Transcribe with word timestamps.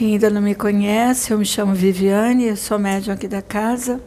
Quem 0.00 0.12
ainda 0.12 0.30
não 0.30 0.40
me 0.40 0.54
conhece, 0.54 1.30
eu 1.30 1.38
me 1.38 1.44
chamo 1.44 1.74
Viviane, 1.74 2.56
sou 2.56 2.78
médium 2.78 3.12
aqui 3.12 3.28
da 3.28 3.42
casa. 3.42 4.00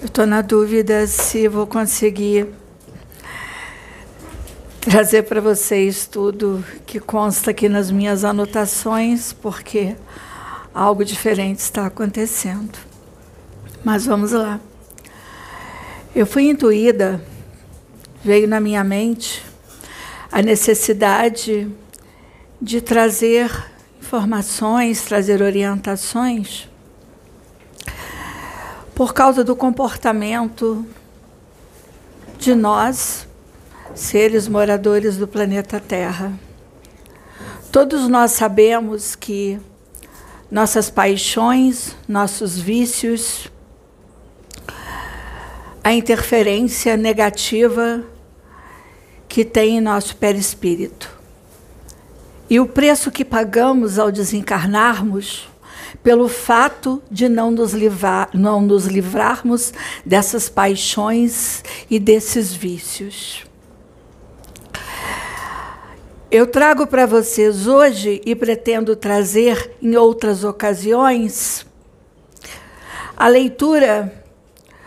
Eu 0.00 0.06
estou 0.06 0.26
na 0.26 0.40
dúvida 0.40 1.06
se 1.06 1.46
vou 1.46 1.66
conseguir 1.66 2.46
trazer 4.80 5.24
para 5.24 5.42
vocês 5.42 6.06
tudo 6.06 6.64
que 6.86 6.98
consta 6.98 7.50
aqui 7.50 7.68
nas 7.68 7.90
minhas 7.90 8.24
anotações, 8.24 9.30
porque 9.30 9.94
algo 10.72 11.04
diferente 11.04 11.58
está 11.58 11.84
acontecendo. 11.84 12.78
Mas 13.84 14.06
vamos 14.06 14.32
lá. 14.32 14.58
Eu 16.16 16.26
fui 16.26 16.44
intuída, 16.44 17.22
veio 18.24 18.48
na 18.48 18.58
minha 18.58 18.82
mente 18.82 19.52
a 20.34 20.42
necessidade 20.42 21.70
de 22.60 22.80
trazer 22.80 23.48
informações, 24.00 25.00
trazer 25.02 25.40
orientações, 25.40 26.68
por 28.96 29.14
causa 29.14 29.44
do 29.44 29.54
comportamento 29.54 30.84
de 32.36 32.52
nós, 32.52 33.28
seres 33.94 34.48
moradores 34.48 35.16
do 35.16 35.28
planeta 35.28 35.78
Terra. 35.78 36.32
Todos 37.70 38.08
nós 38.08 38.32
sabemos 38.32 39.14
que 39.14 39.60
nossas 40.50 40.90
paixões, 40.90 41.94
nossos 42.08 42.58
vícios, 42.58 43.52
a 45.84 45.92
interferência 45.92 46.96
negativa 46.96 48.04
que 49.34 49.44
tem 49.44 49.78
em 49.78 49.80
nosso 49.80 50.14
perispírito. 50.16 51.10
E 52.48 52.60
o 52.60 52.68
preço 52.68 53.10
que 53.10 53.24
pagamos 53.24 53.98
ao 53.98 54.12
desencarnarmos 54.12 55.48
pelo 56.04 56.28
fato 56.28 57.02
de 57.10 57.28
não 57.28 57.50
nos, 57.50 57.72
livrar, 57.72 58.28
não 58.32 58.60
nos 58.60 58.86
livrarmos 58.86 59.74
dessas 60.06 60.48
paixões 60.48 61.64
e 61.90 61.98
desses 61.98 62.52
vícios. 62.52 63.44
Eu 66.30 66.46
trago 66.46 66.86
para 66.86 67.04
vocês 67.04 67.66
hoje 67.66 68.22
e 68.24 68.36
pretendo 68.36 68.94
trazer 68.94 69.72
em 69.82 69.96
outras 69.96 70.44
ocasiões 70.44 71.66
a 73.16 73.26
leitura 73.26 74.14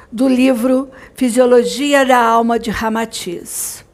do 0.09 0.25
livro 0.25 0.90
Fisiologia 1.16 2.06
da 2.06 2.18
Alma 2.18 2.58
de 2.58 2.72
Ramatiz. 2.72 3.86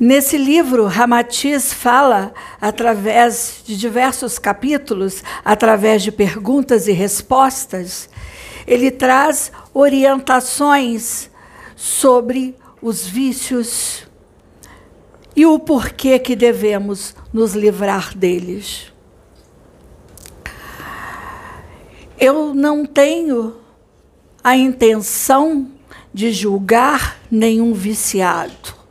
Nesse 0.00 0.38
livro, 0.38 0.86
Ramatiz 0.86 1.72
fala, 1.72 2.32
através 2.60 3.62
de 3.64 3.76
diversos 3.76 4.38
capítulos, 4.38 5.22
através 5.44 6.02
de 6.02 6.10
perguntas 6.10 6.88
e 6.88 6.92
respostas, 6.92 8.08
ele 8.66 8.90
traz 8.90 9.52
orientações 9.74 11.30
sobre 11.76 12.56
os 12.80 13.06
vícios 13.06 14.06
e 15.36 15.44
o 15.44 15.58
porquê 15.58 16.18
que 16.18 16.34
devemos 16.34 17.14
nos 17.32 17.54
livrar 17.54 18.16
deles. 18.16 18.90
Eu 22.18 22.54
não 22.54 22.86
tenho 22.86 23.56
a 24.42 24.56
intenção 24.56 25.70
de 26.14 26.32
julgar 26.32 27.18
nenhum 27.30 27.72
viciado 27.74 28.81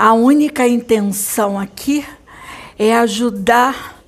a 0.00 0.14
única 0.14 0.66
intenção 0.66 1.58
aqui 1.58 2.06
é 2.78 2.96
ajudar, 2.96 4.02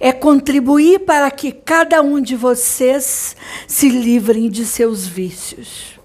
é 0.00 0.12
contribuir 0.12 1.04
para 1.06 1.30
que 1.30 1.52
cada 1.52 2.02
um 2.02 2.20
de 2.20 2.34
vocês 2.34 3.36
se 3.68 3.88
livrem 3.88 4.50
de 4.50 4.66
seus 4.66 5.06
vícios. 5.06 6.00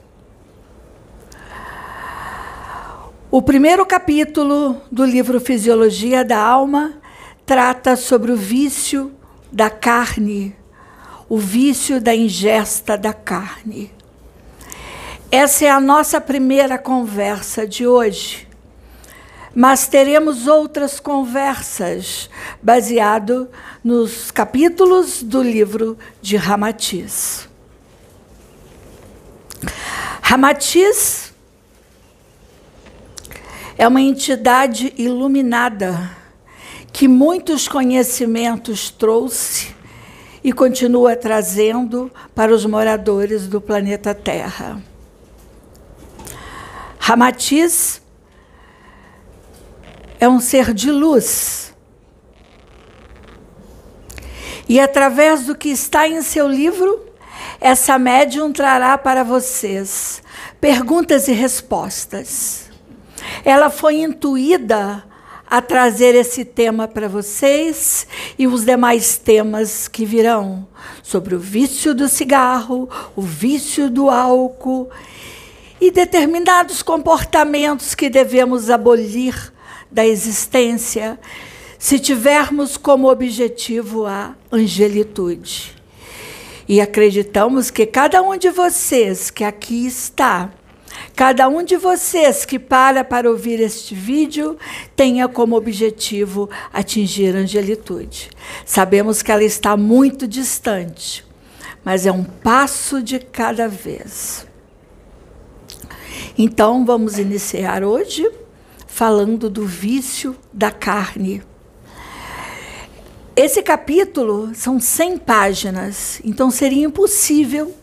O 3.32 3.42
primeiro 3.42 3.84
capítulo 3.84 4.80
do 4.92 5.04
livro 5.04 5.40
Fisiologia 5.40 6.24
da 6.24 6.38
Alma 6.38 6.94
trata 7.48 7.96
sobre 7.96 8.32
o 8.32 8.36
vício 8.36 9.12
da 9.52 9.72
carne, 9.72 10.56
o 11.28 11.40
vício 11.40 12.00
da 12.00 12.16
ingesta 12.16 12.96
da 12.96 13.12
carne. 13.12 13.92
Essa 15.32 15.66
é 15.66 15.70
a 15.72 15.80
nossa 15.80 16.22
primeira 16.22 16.78
conversa 16.78 17.66
de 17.66 17.88
hoje 17.88 18.46
mas 19.56 19.88
teremos 19.88 20.48
outras 20.48 21.00
conversas 21.00 22.30
baseado 22.62 23.50
nos 23.82 24.30
capítulos 24.30 25.24
do 25.24 25.42
livro 25.42 25.98
de 26.22 26.36
Ramatiz. 26.36 27.48
Ramatiz 30.22 31.34
é 33.78 33.88
uma 33.88 34.02
entidade 34.02 34.94
iluminada 34.98 36.12
que 36.92 37.08
muitos 37.08 37.68
conhecimentos 37.68 38.90
trouxe 38.90 39.74
e 40.44 40.52
continua 40.52 41.16
trazendo 41.16 42.12
para 42.34 42.54
os 42.54 42.66
moradores 42.66 43.48
do 43.48 43.62
planeta 43.62 44.14
Terra. 44.14 44.82
Ramatiz 47.00 48.02
é 50.20 50.28
um 50.28 50.40
ser 50.40 50.74
de 50.74 50.92
luz. 50.92 51.74
E 54.68 54.80
através 54.80 55.46
do 55.46 55.56
que 55.56 55.70
está 55.70 56.08
em 56.08 56.22
seu 56.22 56.48
livro, 56.48 57.06
essa 57.62 58.00
médium 58.00 58.52
trará 58.52 58.98
para 58.98 59.24
vocês 59.24 60.24
perguntas 60.60 61.28
e 61.28 61.32
respostas. 61.32 62.70
Ela 63.44 63.70
foi 63.70 64.02
intuída 64.02 65.04
a 65.48 65.62
trazer 65.62 66.16
esse 66.16 66.44
tema 66.44 66.88
para 66.88 67.08
vocês 67.08 68.08
e 68.38 68.48
os 68.48 68.66
demais 68.66 69.18
temas 69.18 69.88
que 69.88 70.06
virão 70.06 70.68
sobre 71.04 71.36
o 71.36 71.40
vício 71.40 71.94
do 71.94 72.10
cigarro, 72.10 72.90
o 73.16 73.22
vício 73.22 73.90
do 73.90 74.10
álcool 74.10 74.90
e 75.80 75.92
determinados 75.92 76.82
comportamentos 76.82 77.94
que 77.94 78.10
devemos 78.10 78.70
abolir 78.70 79.54
da 79.96 80.06
existência, 80.06 81.18
se 81.80 81.98
tivermos 81.98 82.76
como 82.76 83.10
objetivo 83.10 84.06
a 84.06 84.36
angelitude. 84.52 85.74
E 86.68 86.82
acreditamos 86.82 87.72
que 87.72 87.86
cada 87.86 88.22
um 88.22 88.36
de 88.36 88.50
vocês 88.50 89.32
que 89.32 89.46
aqui 89.46 89.88
está, 89.88 90.52
cada 91.16 91.48
um 91.48 91.64
de 91.64 91.78
vocês 91.78 92.44
que 92.44 92.60
para 92.60 93.06
para 93.06 93.30
ouvir 93.30 93.62
este 93.62 93.96
vídeo, 93.96 94.58
tenha 94.98 95.30
como 95.30 95.56
objetivo 95.56 96.50
atingir 96.74 97.34
a 97.34 97.40
angelitude. 97.40 98.32
Sabemos 98.66 99.22
que 99.22 99.32
ela 99.32 99.46
está 99.46 99.78
muito 99.78 100.28
distante, 100.28 101.26
mas 101.86 102.06
é 102.06 102.12
um 102.12 102.26
passo 102.26 103.02
de 103.02 103.18
cada 103.18 103.70
vez. 103.70 104.46
Então, 106.38 106.86
vamos 106.86 107.18
iniciar 107.18 107.82
hoje 107.82 108.30
falando 108.96 109.50
do 109.50 109.66
vício 109.66 110.38
da 110.54 110.72
carne. 110.72 111.44
Esse 113.36 113.62
capítulo 113.62 114.56
são 114.56 114.80
100 114.80 115.18
páginas, 115.18 116.22
então 116.24 116.50
seria 116.50 116.86
impossível 116.86 117.76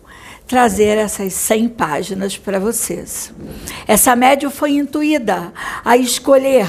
trazer 0.47 0.97
essas 0.97 1.35
100 1.35 1.69
páginas 1.69 2.38
para 2.38 2.59
vocês. 2.59 3.31
Essa 3.87 4.17
média 4.17 4.49
foi 4.49 4.70
intuída 4.70 5.53
a 5.85 5.99
escolher 5.99 6.67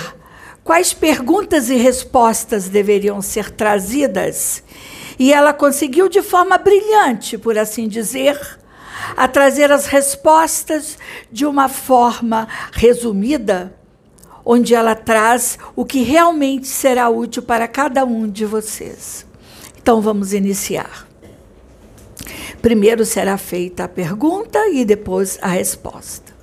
quais 0.62 0.92
perguntas 0.92 1.70
e 1.70 1.76
respostas 1.76 2.68
deveriam 2.68 3.22
ser 3.22 3.50
trazidas, 3.50 4.62
e 5.18 5.32
ela 5.32 5.54
conseguiu 5.54 6.10
de 6.10 6.22
forma 6.22 6.58
brilhante, 6.58 7.38
por 7.38 7.58
assim 7.58 7.88
dizer, 7.88 8.38
a 9.16 9.26
trazer 9.26 9.72
as 9.72 9.86
respostas 9.86 10.98
de 11.32 11.46
uma 11.46 11.70
forma 11.70 12.46
resumida 12.74 13.74
onde 14.46 14.76
ela 14.76 14.96
traz 14.96 15.58
o 15.76 15.86
que 15.86 16.04
realmente 16.04 16.68
será 16.68 17.10
útil 17.10 17.44
para 17.44 17.68
cada 17.68 18.06
um 18.06 18.30
de 18.30 18.46
vocês. 18.46 19.26
Então 19.82 20.02
vamos 20.02 20.34
iniciar. 20.34 21.08
Primeiro 22.62 23.06
será 23.06 23.38
feita 23.38 23.84
a 23.84 23.88
pergunta 23.88 24.70
e 24.70 24.86
depois 24.86 25.38
a 25.42 25.48
resposta. 25.48 26.34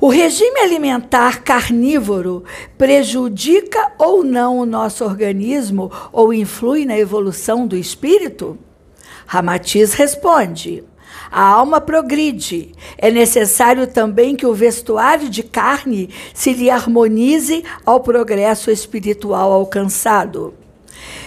O 0.00 0.08
regime 0.08 0.60
alimentar 0.60 1.42
carnívoro 1.42 2.42
prejudica 2.78 3.92
ou 3.98 4.24
não 4.24 4.58
o 4.58 4.64
nosso 4.64 5.04
organismo 5.04 5.92
ou 6.10 6.32
influi 6.32 6.86
na 6.86 6.98
evolução 6.98 7.66
do 7.66 7.76
espírito? 7.76 8.58
Ramatiz 9.26 9.92
responde: 9.92 10.82
A 11.30 11.42
alma 11.42 11.80
progride. 11.80 12.72
É 12.98 13.10
necessário 13.10 13.86
também 13.86 14.34
que 14.34 14.46
o 14.46 14.54
vestuário 14.54 15.28
de 15.28 15.42
carne 15.42 16.10
se 16.34 16.52
lhe 16.52 16.68
harmonize 16.68 17.64
ao 17.86 18.00
progresso 18.00 18.70
espiritual 18.70 19.52
alcançado. 19.52 20.54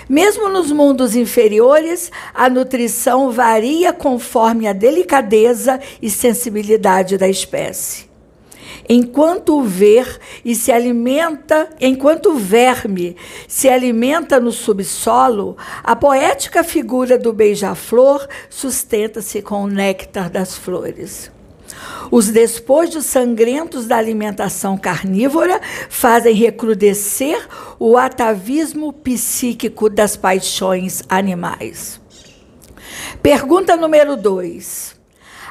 Mesmo 0.07 0.49
nos 0.49 0.71
mundos 0.71 1.15
inferiores, 1.15 2.11
a 2.33 2.49
nutrição 2.49 3.31
varia 3.31 3.93
conforme 3.93 4.67
a 4.67 4.73
delicadeza 4.73 5.79
e 6.01 6.09
sensibilidade 6.09 7.17
da 7.17 7.27
espécie. 7.27 8.12
Enquanto 8.87 9.61
ver 9.61 10.19
e 10.43 10.55
se 10.55 10.71
alimenta, 10.71 11.69
enquanto 11.79 12.31
o 12.31 12.37
verme 12.37 13.15
se 13.47 13.69
alimenta 13.69 14.39
no 14.39 14.51
subsolo, 14.51 15.55
a 15.83 15.95
poética 15.95 16.63
figura 16.63 17.17
do 17.17 17.31
beija-flor 17.31 18.27
sustenta-se 18.49 19.41
com 19.41 19.63
o 19.63 19.67
néctar 19.67 20.29
das 20.29 20.57
flores. 20.57 21.31
Os 22.11 22.29
despojos 22.29 23.05
sangrentos 23.05 23.87
da 23.87 23.97
alimentação 23.97 24.77
carnívora 24.77 25.59
fazem 25.89 26.35
recrudescer 26.35 27.47
o 27.79 27.97
atavismo 27.97 28.91
psíquico 28.93 29.89
das 29.89 30.15
paixões 30.15 31.01
animais. 31.09 31.99
Pergunta 33.21 33.75
número 33.75 34.15
2. 34.15 35.02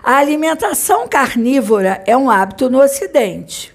A 0.04 0.16
alimentação 0.16 1.06
carnívora 1.06 2.02
é 2.04 2.16
um 2.16 2.28
hábito 2.28 2.68
no 2.68 2.82
Ocidente. 2.82 3.72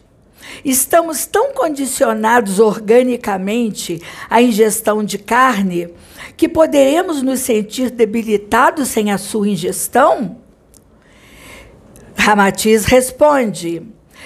Estamos 0.63 1.25
tão 1.25 1.53
condicionados 1.53 2.59
organicamente 2.59 4.01
à 4.29 4.41
ingestão 4.41 5.05
de 5.05 5.17
carne 5.17 5.87
que 6.35 6.49
poderemos 6.49 7.21
nos 7.21 7.39
sentir 7.39 7.91
debilitados 7.91 8.89
sem 8.89 9.09
a 9.09 9.17
sua 9.17 9.47
ingestão? 9.47 10.39
Ramatiz 12.13 12.83
responde: 12.83 13.83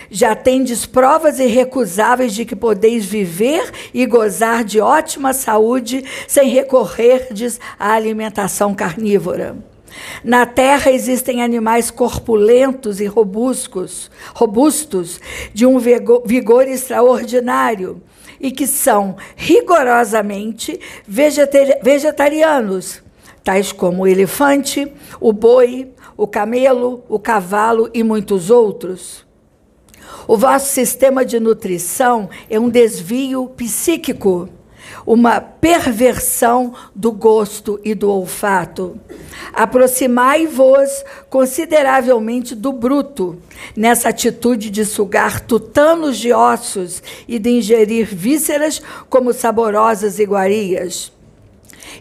Já 0.09 0.33
tendes 0.36 0.88
provas 0.88 1.39
irrecusáveis 1.39 2.33
de 2.33 2.45
que 2.45 2.56
podeis 2.56 3.06
viver 3.06 3.71
e 3.94 4.07
gozar 4.07 4.63
de 4.63 4.80
ótima 4.80 5.33
saúde 5.33 6.04
sem 6.27 6.50
recorrerdes 6.50 7.59
à 7.80 7.94
alimentação 7.94 8.74
carnívora. 8.74 9.70
Na 10.23 10.45
terra 10.45 10.91
existem 10.91 11.41
animais 11.41 11.89
corpulentos 11.91 12.99
e 12.99 13.05
robustos, 13.05 14.09
robustos 14.33 15.19
de 15.53 15.65
um 15.65 15.77
vigor 15.79 16.67
extraordinário 16.67 18.01
e 18.39 18.51
que 18.51 18.65
são 18.65 19.15
rigorosamente 19.35 20.79
vegetarianos, 21.07 23.01
tais 23.43 23.71
como 23.71 24.03
o 24.03 24.07
elefante, 24.07 24.91
o 25.19 25.31
boi, 25.31 25.91
o 26.17 26.27
camelo, 26.27 27.03
o 27.07 27.19
cavalo 27.19 27.89
e 27.94 28.03
muitos 28.03 28.49
outros. 28.49 29.25
O 30.27 30.37
vosso 30.37 30.73
sistema 30.73 31.25
de 31.25 31.39
nutrição 31.39 32.29
é 32.49 32.59
um 32.59 32.69
desvio 32.69 33.49
psíquico, 33.49 34.49
uma 35.06 35.42
perversão 35.42 36.74
do 36.95 37.12
gosto 37.12 37.80
e 37.83 37.94
do 37.94 38.09
olfato. 38.09 39.00
Aproximai-vos 39.53 41.03
consideravelmente 41.30 42.56
do 42.56 42.71
bruto, 42.71 43.38
nessa 43.75 44.09
atitude 44.09 44.69
de 44.69 44.86
sugar 44.86 45.39
tutanos 45.42 46.18
de 46.18 46.31
ossos 46.33 47.01
e 47.27 47.38
de 47.39 47.50
ingerir 47.50 48.06
vísceras 48.06 48.81
como 49.09 49.33
saborosas 49.33 50.19
iguarias. 50.19 51.12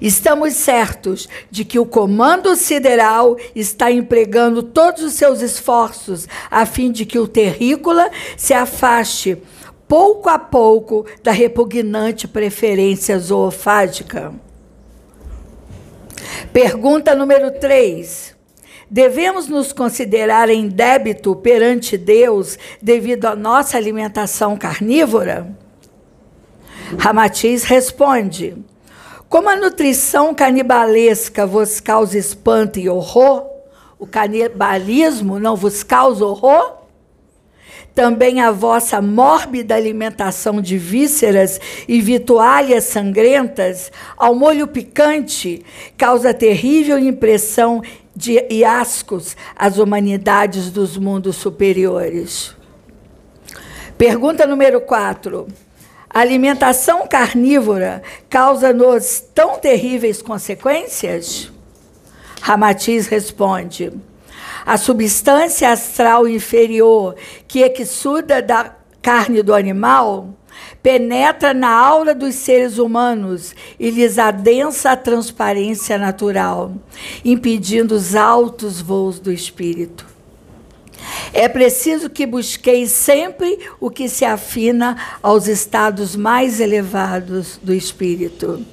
Estamos 0.00 0.54
certos 0.54 1.28
de 1.50 1.64
que 1.64 1.78
o 1.78 1.84
comando 1.84 2.54
sideral 2.54 3.36
está 3.54 3.90
empregando 3.90 4.62
todos 4.62 5.02
os 5.02 5.14
seus 5.14 5.40
esforços 5.42 6.28
a 6.50 6.64
fim 6.64 6.92
de 6.92 7.04
que 7.04 7.18
o 7.18 7.26
terrícola 7.26 8.10
se 8.36 8.54
afaste 8.54 9.38
pouco 9.90 10.28
a 10.28 10.38
pouco 10.38 11.04
da 11.20 11.32
repugnante 11.32 12.28
preferência 12.28 13.18
zoofágica. 13.18 14.32
Pergunta 16.52 17.12
número 17.12 17.50
3. 17.58 18.36
Devemos 18.88 19.48
nos 19.48 19.72
considerar 19.72 20.48
em 20.48 20.68
débito 20.68 21.34
perante 21.34 21.98
Deus 21.98 22.56
devido 22.80 23.24
à 23.24 23.34
nossa 23.34 23.76
alimentação 23.76 24.56
carnívora? 24.56 25.58
Ramatiz 26.96 27.64
responde: 27.64 28.56
como 29.28 29.48
a 29.48 29.56
nutrição 29.56 30.32
canibalesca 30.32 31.44
vos 31.44 31.80
causa 31.80 32.16
espanto 32.16 32.78
e 32.78 32.88
horror, 32.88 33.44
o 33.98 34.06
canibalismo 34.06 35.40
não 35.40 35.56
vos 35.56 35.82
causa 35.82 36.24
horror? 36.24 36.79
Também 37.94 38.40
a 38.40 38.50
vossa 38.50 39.02
mórbida 39.02 39.74
alimentação 39.74 40.60
de 40.60 40.78
vísceras 40.78 41.60
e 41.88 42.00
vitualhas 42.00 42.84
sangrentas, 42.84 43.90
ao 44.16 44.34
molho 44.34 44.66
picante, 44.66 45.64
causa 45.98 46.32
terrível 46.32 46.98
impressão 46.98 47.82
de 48.14 48.64
ascos 48.64 49.36
às 49.56 49.78
humanidades 49.78 50.70
dos 50.70 50.96
mundos 50.96 51.36
superiores. 51.36 52.54
Pergunta 53.96 54.46
número 54.46 54.80
4. 54.80 55.46
A 56.08 56.20
alimentação 56.20 57.06
carnívora 57.06 58.02
causa-nos 58.28 59.20
tão 59.34 59.58
terríveis 59.58 60.20
consequências? 60.20 61.52
Ramatiz 62.40 63.06
responde: 63.06 63.92
a 64.64 64.76
substância 64.76 65.70
astral 65.70 66.28
inferior 66.28 67.16
que 67.46 67.60
exuda 67.60 68.40
da 68.42 68.76
carne 69.02 69.42
do 69.42 69.54
animal 69.54 70.34
penetra 70.82 71.52
na 71.52 71.70
aura 71.70 72.14
dos 72.14 72.34
seres 72.34 72.78
humanos 72.78 73.54
e 73.78 73.90
lhes 73.90 74.18
adensa 74.18 74.92
a 74.92 74.96
transparência 74.96 75.98
natural, 75.98 76.72
impedindo 77.24 77.94
os 77.94 78.14
altos 78.14 78.80
voos 78.80 79.18
do 79.18 79.32
espírito. 79.32 80.06
É 81.32 81.48
preciso 81.48 82.10
que 82.10 82.26
busqueis 82.26 82.90
sempre 82.90 83.58
o 83.78 83.90
que 83.90 84.08
se 84.08 84.24
afina 84.24 84.96
aos 85.22 85.46
estados 85.46 86.16
mais 86.16 86.60
elevados 86.60 87.58
do 87.62 87.72
espírito. 87.72 88.64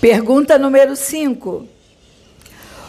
Pergunta 0.00 0.58
número 0.58 0.94
5. 0.96 1.71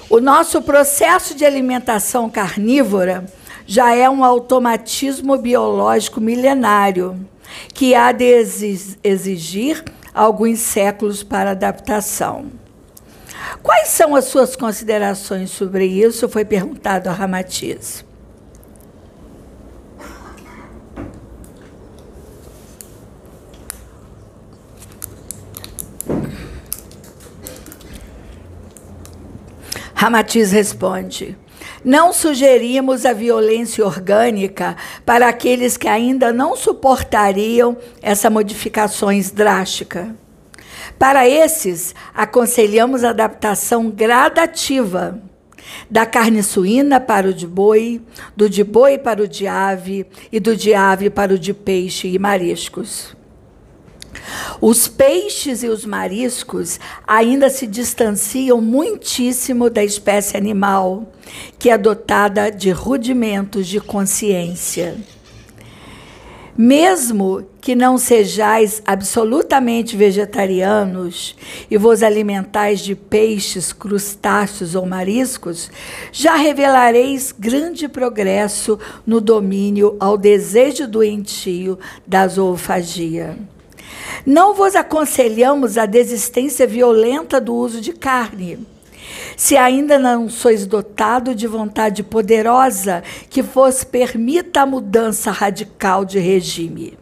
O 0.10 0.20
nosso 0.20 0.62
processo 0.62 1.34
de 1.34 1.46
alimentação 1.46 2.30
carnívora 2.30 3.26
já 3.66 3.96
é 3.96 4.10
um 4.10 4.24
automatismo 4.24 5.38
biológico 5.38 6.20
milenário 6.20 7.26
que 7.74 7.96
há 7.96 8.12
de 8.12 8.46
exigir 9.04 9.84
alguns 10.14 10.60
séculos 10.60 11.24
para 11.24 11.52
adaptação. 11.52 12.46
Quais 13.62 13.90
são 13.90 14.16
as 14.16 14.26
suas 14.26 14.56
considerações 14.56 15.50
sobre 15.50 15.86
isso? 15.86 16.28
Foi 16.28 16.44
perguntado 16.44 17.10
a 17.10 17.14
Ramatiz. 17.14 18.04
Ramatiz 30.04 30.52
responde: 30.52 31.38
Não 31.82 32.12
sugerimos 32.12 33.06
a 33.06 33.14
violência 33.14 33.86
orgânica 33.86 34.76
para 35.06 35.30
aqueles 35.30 35.78
que 35.78 35.88
ainda 35.88 36.34
não 36.34 36.58
suportariam 36.58 37.78
essa 38.02 38.30
modificações 38.30 39.32
drástica. 39.32 40.14
Para 41.00 41.26
esses, 41.26 41.96
aconselhamos 42.14 43.06
a 43.06 43.12
adaptação 43.12 43.90
gradativa 43.90 45.22
da 45.90 46.06
carne 46.06 46.44
suína 46.44 47.00
para 47.00 47.30
o 47.30 47.34
de 47.34 47.48
boi, 47.48 48.02
do 48.36 48.50
de 48.50 48.62
boi 48.62 48.98
para 48.98 49.24
o 49.24 49.28
de 49.28 49.48
ave 49.48 50.06
e 50.30 50.38
do 50.38 50.54
de 50.54 50.74
ave 50.74 51.10
para 51.10 51.34
o 51.34 51.40
de 51.40 51.54
peixe 51.54 52.10
e 52.10 52.20
mariscos. 52.20 53.16
Os 54.62 54.88
peixes 54.88 55.64
e 55.64 55.68
os 55.68 55.86
mariscos 55.86 56.80
ainda 57.08 57.50
se 57.50 57.68
distanciam 57.68 58.62
muitíssimo 58.62 59.70
da 59.70 59.84
espécie 59.84 60.38
animal, 60.38 61.12
que 61.60 61.70
é 61.70 61.78
dotada 61.78 62.50
de 62.50 62.72
rudimentos 62.72 63.68
de 63.68 63.80
consciência. 63.80 64.96
Mesmo 66.56 67.44
que 67.60 67.74
não 67.74 67.98
sejais 67.98 68.80
absolutamente 68.86 69.98
vegetarianos 69.98 71.36
e 71.70 71.78
vos 71.78 72.04
alimentais 72.04 72.82
de 72.82 72.94
peixes, 72.94 73.74
crustáceos 73.74 74.76
ou 74.76 74.86
mariscos, 74.86 75.72
já 76.12 76.36
revelareis 76.36 77.34
grande 77.38 77.88
progresso 77.88 78.78
no 79.04 79.20
domínio 79.20 79.98
ao 80.00 80.16
desejo 80.16 80.88
doentio 80.88 81.80
da 82.06 82.28
zoofagia. 82.28 83.36
Não 84.26 84.54
vos 84.54 84.76
aconselhamos 84.76 85.78
a 85.78 85.86
desistência 85.86 86.66
violenta 86.66 87.40
do 87.40 87.54
uso 87.54 87.82
de 87.82 87.94
carne. 87.94 88.60
Se 89.36 89.58
ainda 89.58 90.00
não 90.00 90.30
sois 90.30 90.66
dotado 90.66 91.36
de 91.36 91.48
vontade 91.48 92.04
poderosa 92.04 93.04
que 93.30 93.42
vos 93.42 93.84
permita 93.84 94.62
a 94.62 94.66
mudança 94.66 95.32
radical 95.32 96.06
de 96.06 96.20
regime 96.20 96.98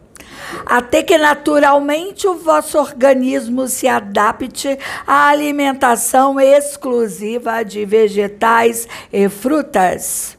até 0.66 1.02
que 1.02 1.16
naturalmente 1.16 2.26
o 2.26 2.34
vosso 2.34 2.78
organismo 2.78 3.66
se 3.68 3.88
adapte 3.88 4.78
à 5.06 5.28
alimentação 5.28 6.38
exclusiva 6.38 7.62
de 7.62 7.84
vegetais 7.84 8.88
e 9.12 9.28
frutas. 9.28 10.36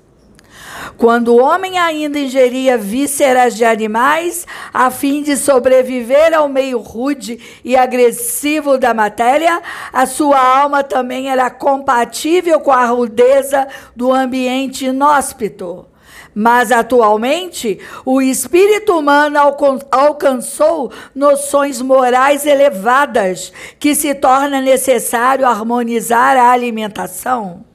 Quando 0.98 1.30
o 1.30 1.42
homem 1.42 1.78
ainda 1.78 2.20
ingeria 2.20 2.78
vísceras 2.78 3.56
de 3.56 3.66
animais, 3.66 4.46
a 4.74 4.90
fim 4.90 5.22
de 5.22 5.36
sobreviver 5.36 6.34
ao 6.34 6.48
meio 6.48 6.80
rude 6.80 7.40
e 7.64 7.76
agressivo 7.76 8.78
da 8.78 8.94
matéria, 8.94 9.62
a 9.92 10.06
sua 10.06 10.40
alma 10.40 10.84
também 10.84 11.30
era 11.30 11.50
compatível 11.50 12.60
com 12.60 12.72
a 12.72 12.86
rudeza 12.86 13.68
do 13.96 14.12
ambiente 14.12 14.86
inóspito. 14.86 15.88
Mas 16.36 16.72
atualmente, 16.72 17.80
o 18.04 18.22
espírito 18.22 18.98
humano 18.98 19.38
alcançou 19.92 20.92
noções 21.14 21.80
morais 21.80 22.46
elevadas 22.46 23.54
que 23.80 23.94
se 23.94 24.16
torna 24.16 24.60
necessário 24.60 25.46
harmonizar 25.46 26.36
a 26.38 26.52
alimentação. 26.52 27.73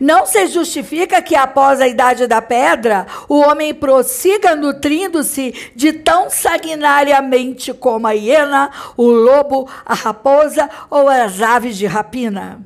Não 0.00 0.26
se 0.26 0.46
justifica 0.46 1.22
que 1.22 1.34
após 1.34 1.80
a 1.80 1.88
idade 1.88 2.26
da 2.26 2.42
pedra, 2.42 3.06
o 3.28 3.40
homem 3.40 3.72
prossiga 3.74 4.54
nutrindo-se 4.54 5.72
de 5.74 5.92
tão 5.92 6.30
sanguinariamente 6.30 7.72
como 7.72 8.06
a 8.06 8.12
hiena, 8.12 8.70
o 8.96 9.08
lobo, 9.08 9.68
a 9.84 9.94
raposa 9.94 10.68
ou 10.90 11.08
as 11.08 11.40
aves 11.40 11.76
de 11.76 11.86
rapina. 11.86 12.60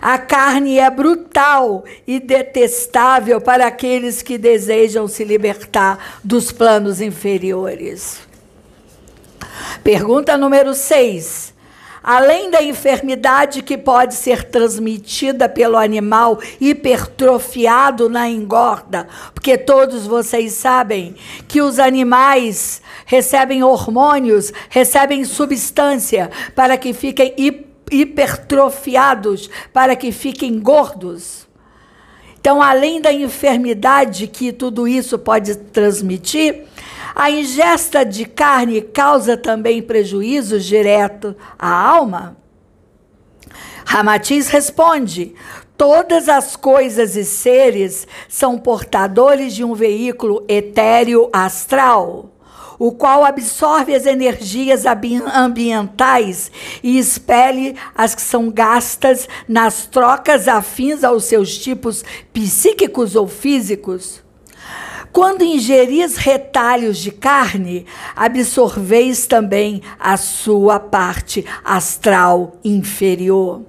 A 0.00 0.18
carne 0.18 0.78
é 0.78 0.88
brutal 0.90 1.84
e 2.06 2.18
detestável 2.18 3.40
para 3.40 3.66
aqueles 3.66 4.22
que 4.22 4.38
desejam 4.38 5.06
se 5.06 5.24
libertar 5.24 6.18
dos 6.24 6.50
planos 6.50 7.00
inferiores. 7.00 8.20
Pergunta 9.84 10.36
número 10.36 10.74
6. 10.74 11.52
Além 12.02 12.50
da 12.50 12.62
enfermidade 12.62 13.62
que 13.62 13.78
pode 13.78 14.14
ser 14.14 14.44
transmitida 14.44 15.48
pelo 15.48 15.76
animal 15.76 16.40
hipertrofiado 16.60 18.08
na 18.08 18.28
engorda, 18.28 19.06
porque 19.32 19.56
todos 19.56 20.06
vocês 20.06 20.54
sabem 20.54 21.14
que 21.46 21.62
os 21.62 21.78
animais 21.78 22.82
recebem 23.06 23.62
hormônios, 23.62 24.52
recebem 24.68 25.24
substância 25.24 26.30
para 26.56 26.76
que 26.76 26.92
fiquem 26.92 27.34
hipertrofiados 27.90 29.50
para 29.72 29.94
que 29.94 30.10
fiquem 30.10 30.58
gordos. 30.58 31.46
Então, 32.40 32.60
além 32.60 33.00
da 33.00 33.12
enfermidade 33.12 34.26
que 34.26 34.50
tudo 34.50 34.88
isso 34.88 35.16
pode 35.16 35.54
transmitir, 35.54 36.64
a 37.14 37.30
ingesta 37.30 38.04
de 38.04 38.24
carne 38.24 38.80
causa 38.80 39.36
também 39.36 39.82
prejuízos 39.82 40.64
direto 40.64 41.36
à 41.58 41.68
alma? 41.68 42.36
Ramatiz 43.84 44.48
responde: 44.48 45.34
todas 45.76 46.28
as 46.28 46.56
coisas 46.56 47.16
e 47.16 47.24
seres 47.24 48.06
são 48.28 48.58
portadores 48.58 49.54
de 49.54 49.64
um 49.64 49.74
veículo 49.74 50.44
etéreo 50.48 51.28
astral 51.32 52.32
o 52.78 52.90
qual 52.90 53.24
absorve 53.24 53.94
as 53.94 54.06
energias 54.06 54.82
ambientais 54.84 56.50
e 56.82 56.98
expele 56.98 57.76
as 57.94 58.12
que 58.12 58.22
são 58.22 58.50
gastas 58.50 59.28
nas 59.46 59.86
trocas 59.86 60.48
afins 60.48 61.04
aos 61.04 61.26
seus 61.26 61.56
tipos 61.56 62.04
psíquicos 62.32 63.14
ou 63.14 63.28
físicos. 63.28 64.20
Quando 65.12 65.44
ingeris 65.44 66.16
retalhos 66.16 66.96
de 66.96 67.10
carne, 67.10 67.84
absorveis 68.16 69.26
também 69.26 69.82
a 70.00 70.16
sua 70.16 70.80
parte 70.80 71.44
astral 71.62 72.56
inferior. 72.64 73.60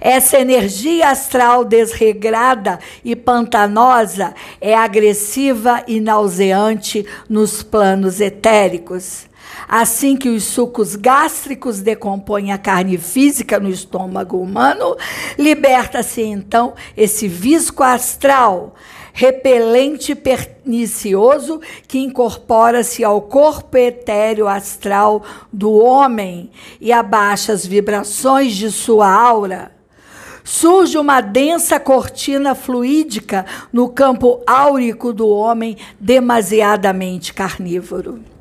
Essa 0.00 0.38
energia 0.38 1.10
astral 1.10 1.64
desregrada 1.64 2.80
e 3.04 3.14
pantanosa 3.14 4.34
é 4.60 4.74
agressiva 4.74 5.84
e 5.86 6.00
nauseante 6.00 7.06
nos 7.28 7.62
planos 7.62 8.20
etéricos. 8.20 9.26
Assim 9.68 10.16
que 10.16 10.28
os 10.28 10.44
sucos 10.44 10.96
gástricos 10.96 11.80
decompõem 11.80 12.52
a 12.52 12.58
carne 12.58 12.98
física 12.98 13.60
no 13.60 13.68
estômago 13.68 14.40
humano, 14.40 14.96
liberta-se 15.38 16.22
então 16.22 16.74
esse 16.96 17.28
visco 17.28 17.82
astral, 17.82 18.74
repelente 19.16 20.12
pernicioso 20.16 21.60
que 21.86 22.00
incorpora-se 22.00 23.04
ao 23.04 23.22
corpo 23.22 23.78
etéreo 23.78 24.48
astral 24.48 25.22
do 25.52 25.72
homem 25.72 26.50
e 26.80 26.92
abaixa 26.92 27.52
as 27.52 27.64
vibrações 27.64 28.56
de 28.56 28.72
sua 28.72 29.08
aura 29.08 29.72
surge 30.42 30.98
uma 30.98 31.22
densa 31.22 31.80
cortina 31.80 32.54
fluídica 32.54 33.46
no 33.72 33.88
campo 33.88 34.42
áurico 34.46 35.10
do 35.10 35.26
homem 35.26 35.78
demasiadamente 35.98 37.32
carnívoro. 37.32 38.33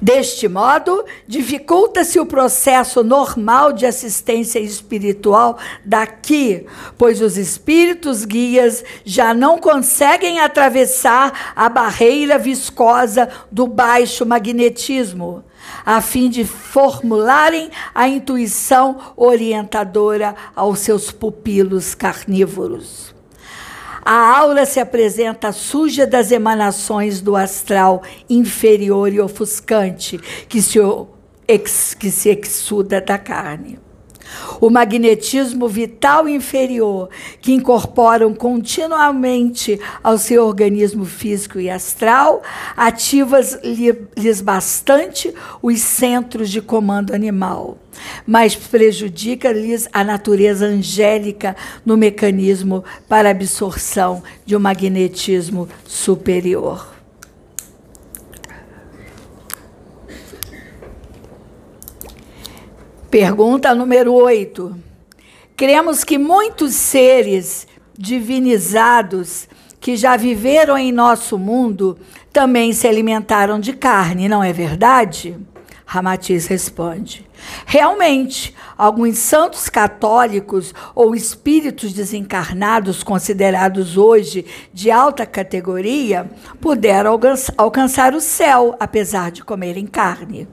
Deste 0.00 0.48
modo, 0.48 1.04
dificulta-se 1.26 2.20
o 2.20 2.26
processo 2.26 3.02
normal 3.02 3.72
de 3.72 3.86
assistência 3.86 4.58
espiritual 4.58 5.58
daqui, 5.84 6.66
pois 6.98 7.20
os 7.20 7.36
espíritos 7.36 8.24
guias 8.24 8.84
já 9.04 9.32
não 9.32 9.58
conseguem 9.58 10.40
atravessar 10.40 11.52
a 11.56 11.68
barreira 11.68 12.38
viscosa 12.38 13.28
do 13.50 13.66
baixo 13.66 14.24
magnetismo 14.26 15.44
a 15.84 16.00
fim 16.00 16.28
de 16.28 16.44
formularem 16.44 17.70
a 17.94 18.08
intuição 18.08 19.14
orientadora 19.16 20.34
aos 20.54 20.80
seus 20.80 21.10
pupilos 21.10 21.94
carnívoros. 21.94 23.15
A 24.08 24.38
aura 24.38 24.64
se 24.64 24.78
apresenta 24.78 25.50
suja 25.50 26.06
das 26.06 26.30
emanações 26.30 27.20
do 27.20 27.34
astral 27.34 28.04
inferior 28.30 29.12
e 29.12 29.20
ofuscante 29.20 30.16
que 30.48 30.62
se, 30.62 30.78
que 31.98 32.10
se 32.12 32.28
exuda 32.28 33.00
da 33.00 33.18
carne. 33.18 33.80
O 34.60 34.70
magnetismo 34.70 35.68
vital 35.68 36.28
inferior, 36.28 37.10
que 37.40 37.52
incorporam 37.52 38.34
continuamente 38.34 39.78
ao 40.02 40.18
seu 40.18 40.46
organismo 40.46 41.04
físico 41.04 41.60
e 41.60 41.68
astral, 41.68 42.42
ativa-lhes 42.76 44.40
bastante 44.40 45.34
os 45.62 45.80
centros 45.80 46.50
de 46.50 46.62
comando 46.62 47.14
animal, 47.14 47.78
mas 48.26 48.56
prejudica-lhes 48.56 49.88
a 49.92 50.02
natureza 50.02 50.66
angélica 50.66 51.54
no 51.84 51.96
mecanismo 51.96 52.82
para 53.08 53.30
absorção 53.30 54.22
de 54.44 54.56
um 54.56 54.60
magnetismo 54.60 55.68
superior. 55.86 56.95
Pergunta 63.18 63.74
número 63.74 64.12
8. 64.12 64.76
Cremos 65.56 66.04
que 66.04 66.18
muitos 66.18 66.74
seres 66.74 67.66
divinizados 67.96 69.48
que 69.80 69.96
já 69.96 70.18
viveram 70.18 70.76
em 70.76 70.92
nosso 70.92 71.38
mundo 71.38 71.98
também 72.30 72.74
se 72.74 72.86
alimentaram 72.86 73.58
de 73.58 73.72
carne, 73.72 74.28
não 74.28 74.44
é 74.44 74.52
verdade? 74.52 75.34
Ramatiz 75.86 76.46
responde. 76.46 77.26
Realmente, 77.64 78.54
alguns 78.76 79.16
santos 79.16 79.70
católicos 79.70 80.74
ou 80.94 81.14
espíritos 81.14 81.94
desencarnados 81.94 83.02
considerados 83.02 83.96
hoje 83.96 84.44
de 84.74 84.90
alta 84.90 85.24
categoria 85.24 86.30
puderam 86.60 87.18
alcançar 87.56 88.12
o 88.12 88.20
céu, 88.20 88.76
apesar 88.78 89.30
de 89.30 89.42
comerem 89.42 89.86
carne. 89.86 90.46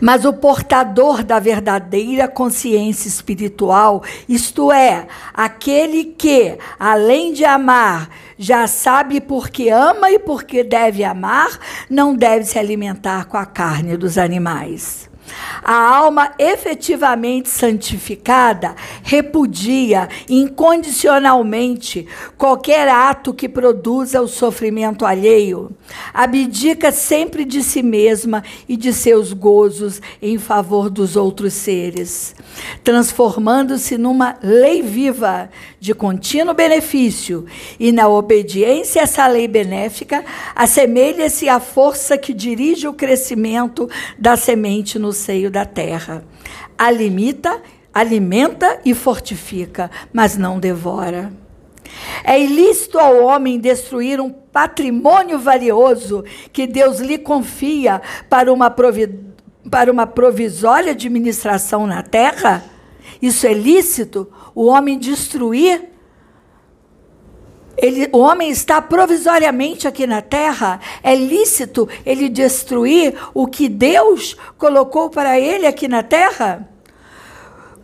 Mas 0.00 0.24
o 0.24 0.32
portador 0.32 1.22
da 1.22 1.38
verdadeira 1.38 2.26
consciência 2.26 3.08
espiritual, 3.08 4.02
isto 4.28 4.72
é, 4.72 5.06
aquele 5.32 6.04
que, 6.04 6.58
além 6.78 7.32
de 7.32 7.44
amar, 7.44 8.08
já 8.38 8.66
sabe 8.66 9.20
por 9.20 9.50
que 9.50 9.68
ama 9.68 10.10
e 10.10 10.18
por 10.18 10.44
que 10.44 10.64
deve 10.64 11.04
amar, 11.04 11.58
não 11.88 12.14
deve 12.14 12.44
se 12.44 12.58
alimentar 12.58 13.26
com 13.26 13.36
a 13.36 13.46
carne 13.46 13.96
dos 13.96 14.18
animais. 14.18 15.11
A 15.62 15.74
alma 15.74 16.32
efetivamente 16.38 17.48
santificada 17.48 18.74
repudia 19.02 20.08
incondicionalmente 20.28 22.06
qualquer 22.36 22.88
ato 22.88 23.32
que 23.32 23.48
produza 23.48 24.20
o 24.20 24.28
sofrimento 24.28 25.06
alheio. 25.06 25.70
Abdica 26.12 26.90
sempre 26.90 27.44
de 27.44 27.62
si 27.62 27.82
mesma 27.82 28.42
e 28.68 28.76
de 28.76 28.92
seus 28.92 29.32
gozos 29.32 30.00
em 30.20 30.38
favor 30.38 30.90
dos 30.90 31.16
outros 31.16 31.52
seres, 31.52 32.34
transformando-se 32.82 33.96
numa 33.96 34.36
lei 34.42 34.82
viva 34.82 35.48
de 35.78 35.94
contínuo 35.94 36.54
benefício, 36.54 37.46
e 37.78 37.92
na 37.92 38.08
obediência 38.08 39.02
a 39.02 39.04
essa 39.04 39.26
lei 39.26 39.46
benéfica, 39.46 40.24
assemelha-se 40.54 41.48
à 41.48 41.60
força 41.60 42.16
que 42.16 42.32
dirige 42.32 42.88
o 42.88 42.92
crescimento 42.92 43.88
da 44.18 44.36
semente 44.36 44.98
no 44.98 45.12
seio 45.22 45.50
da 45.50 45.64
terra. 45.64 46.24
A 46.76 46.90
limita, 46.90 47.62
alimenta 47.94 48.80
e 48.84 48.94
fortifica, 48.94 49.90
mas 50.12 50.36
não 50.36 50.58
devora. 50.58 51.32
É 52.24 52.40
ilícito 52.40 52.98
ao 52.98 53.22
homem 53.22 53.58
destruir 53.58 54.20
um 54.20 54.30
patrimônio 54.30 55.38
valioso 55.38 56.24
que 56.52 56.66
Deus 56.66 57.00
lhe 57.00 57.18
confia 57.18 58.00
para 58.28 58.52
uma, 58.52 58.74
para 59.70 59.92
uma 59.92 60.06
provisória 60.06 60.92
administração 60.92 61.86
na 61.86 62.02
terra? 62.02 62.64
Isso 63.20 63.46
é 63.46 63.52
lícito? 63.52 64.28
O 64.54 64.66
homem 64.66 64.98
destruir 64.98 65.91
ele, 67.76 68.08
o 68.12 68.18
homem 68.18 68.50
está 68.50 68.80
provisoriamente 68.82 69.88
aqui 69.88 70.06
na 70.06 70.20
terra, 70.20 70.80
é 71.02 71.14
lícito 71.14 71.88
ele 72.04 72.28
destruir 72.28 73.14
o 73.32 73.46
que 73.46 73.68
Deus 73.68 74.36
colocou 74.58 75.08
para 75.10 75.38
ele 75.38 75.66
aqui 75.66 75.88
na 75.88 76.02
terra? 76.02 76.68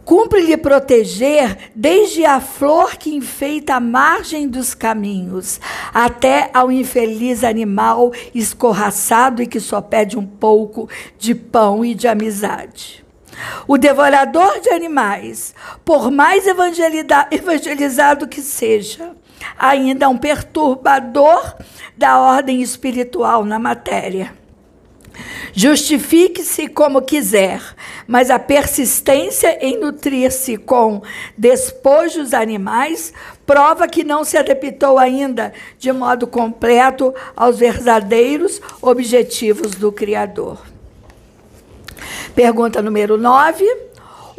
Cumpre-lhe 0.04 0.56
proteger 0.56 1.70
desde 1.74 2.24
a 2.24 2.40
flor 2.40 2.96
que 2.96 3.14
enfeita 3.14 3.74
a 3.74 3.80
margem 3.80 4.48
dos 4.48 4.74
caminhos, 4.74 5.60
até 5.92 6.48
ao 6.54 6.72
infeliz 6.72 7.44
animal 7.44 8.10
escorraçado 8.34 9.42
e 9.42 9.46
que 9.46 9.60
só 9.60 9.82
pede 9.82 10.16
um 10.18 10.26
pouco 10.26 10.88
de 11.18 11.34
pão 11.34 11.84
e 11.84 11.94
de 11.94 12.08
amizade. 12.08 13.04
O 13.66 13.76
devorador 13.76 14.60
de 14.60 14.70
animais, 14.70 15.54
por 15.84 16.10
mais 16.10 16.46
evangelizado 16.46 18.26
que 18.26 18.40
seja, 18.40 19.14
ainda 19.58 20.08
um 20.08 20.18
perturbador 20.18 21.56
da 21.96 22.18
ordem 22.18 22.62
espiritual 22.62 23.44
na 23.44 23.58
matéria. 23.58 24.32
Justifique-se 25.52 26.68
como 26.68 27.02
quiser, 27.02 27.60
mas 28.06 28.30
a 28.30 28.38
persistência 28.38 29.58
em 29.60 29.78
nutrir-se 29.78 30.56
com 30.56 31.02
despojos 31.36 32.32
animais 32.32 33.12
prova 33.44 33.88
que 33.88 34.04
não 34.04 34.22
se 34.24 34.36
adaptou 34.36 34.98
ainda 34.98 35.52
de 35.78 35.90
modo 35.90 36.26
completo 36.26 37.14
aos 37.34 37.58
verdadeiros 37.58 38.60
objetivos 38.80 39.72
do 39.72 39.90
Criador. 39.90 40.62
Pergunta 42.34 42.80
número 42.80 43.18
9. 43.18 43.87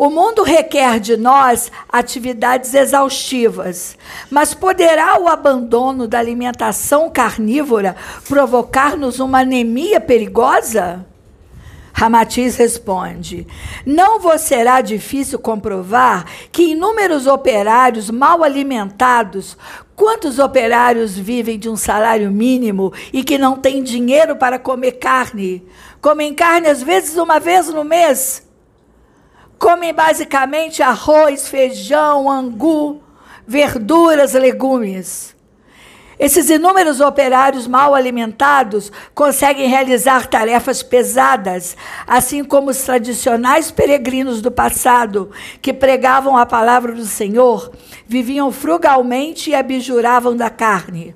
O 0.02 0.10
mundo 0.10 0.44
requer 0.44 0.98
de 0.98 1.18
nós 1.18 1.70
atividades 1.90 2.74
exaustivas, 2.74 3.98
mas 4.32 4.54
poderá 4.54 5.20
o 5.20 5.28
abandono 5.28 6.08
da 6.08 6.18
alimentação 6.18 7.10
carnívora 7.10 7.98
provocar-nos 8.26 9.20
uma 9.20 9.42
anemia 9.42 10.00
perigosa? 10.00 11.06
Ramatiz 11.92 12.56
responde: 12.56 13.46
Não 13.86 14.22
vos 14.22 14.40
será 14.40 14.80
difícil 14.80 15.38
comprovar 15.38 16.24
que 16.50 16.72
inúmeros 16.72 17.28
operários 17.28 18.10
mal 18.10 18.42
alimentados, 18.42 19.58
quantos 19.98 20.40
operários 20.40 21.18
vivem 21.18 21.60
de 21.60 21.68
um 21.68 21.76
salário 21.76 22.32
mínimo 22.32 22.94
e 23.12 23.22
que 23.22 23.38
não 23.38 23.58
têm 23.58 23.84
dinheiro 23.84 24.38
para 24.38 24.58
comer 24.58 24.94
carne? 24.94 25.62
Comem 26.00 26.34
carne 26.34 26.70
às 26.70 26.82
vezes 26.82 27.18
uma 27.18 27.38
vez 27.38 27.68
no 27.68 27.84
mês 27.84 28.48
comem 29.60 29.94
basicamente 29.94 30.82
arroz, 30.82 31.50
feijão, 31.50 32.32
angu, 32.32 33.04
verduras, 33.46 34.34
legumes. 34.34 35.36
Esses 36.18 36.50
inúmeros 36.50 37.00
operários 37.00 37.66
mal 37.66 37.96
alimentados 37.96 38.92
conseguem 39.14 39.70
realizar 39.70 40.28
tarefas 40.28 40.84
pesadas, 40.84 41.78
assim 42.06 42.44
como 42.44 42.72
os 42.72 42.82
tradicionais 42.84 43.72
peregrinos 43.72 44.42
do 44.42 44.52
passado, 44.52 45.32
que 45.62 45.72
pregavam 45.72 46.36
a 46.36 46.46
palavra 46.46 46.94
do 46.94 47.06
Senhor, 47.06 47.72
viviam 48.06 48.52
frugalmente 48.52 49.52
e 49.52 49.56
abjuravam 49.56 50.36
da 50.36 50.50
carne. 50.50 51.16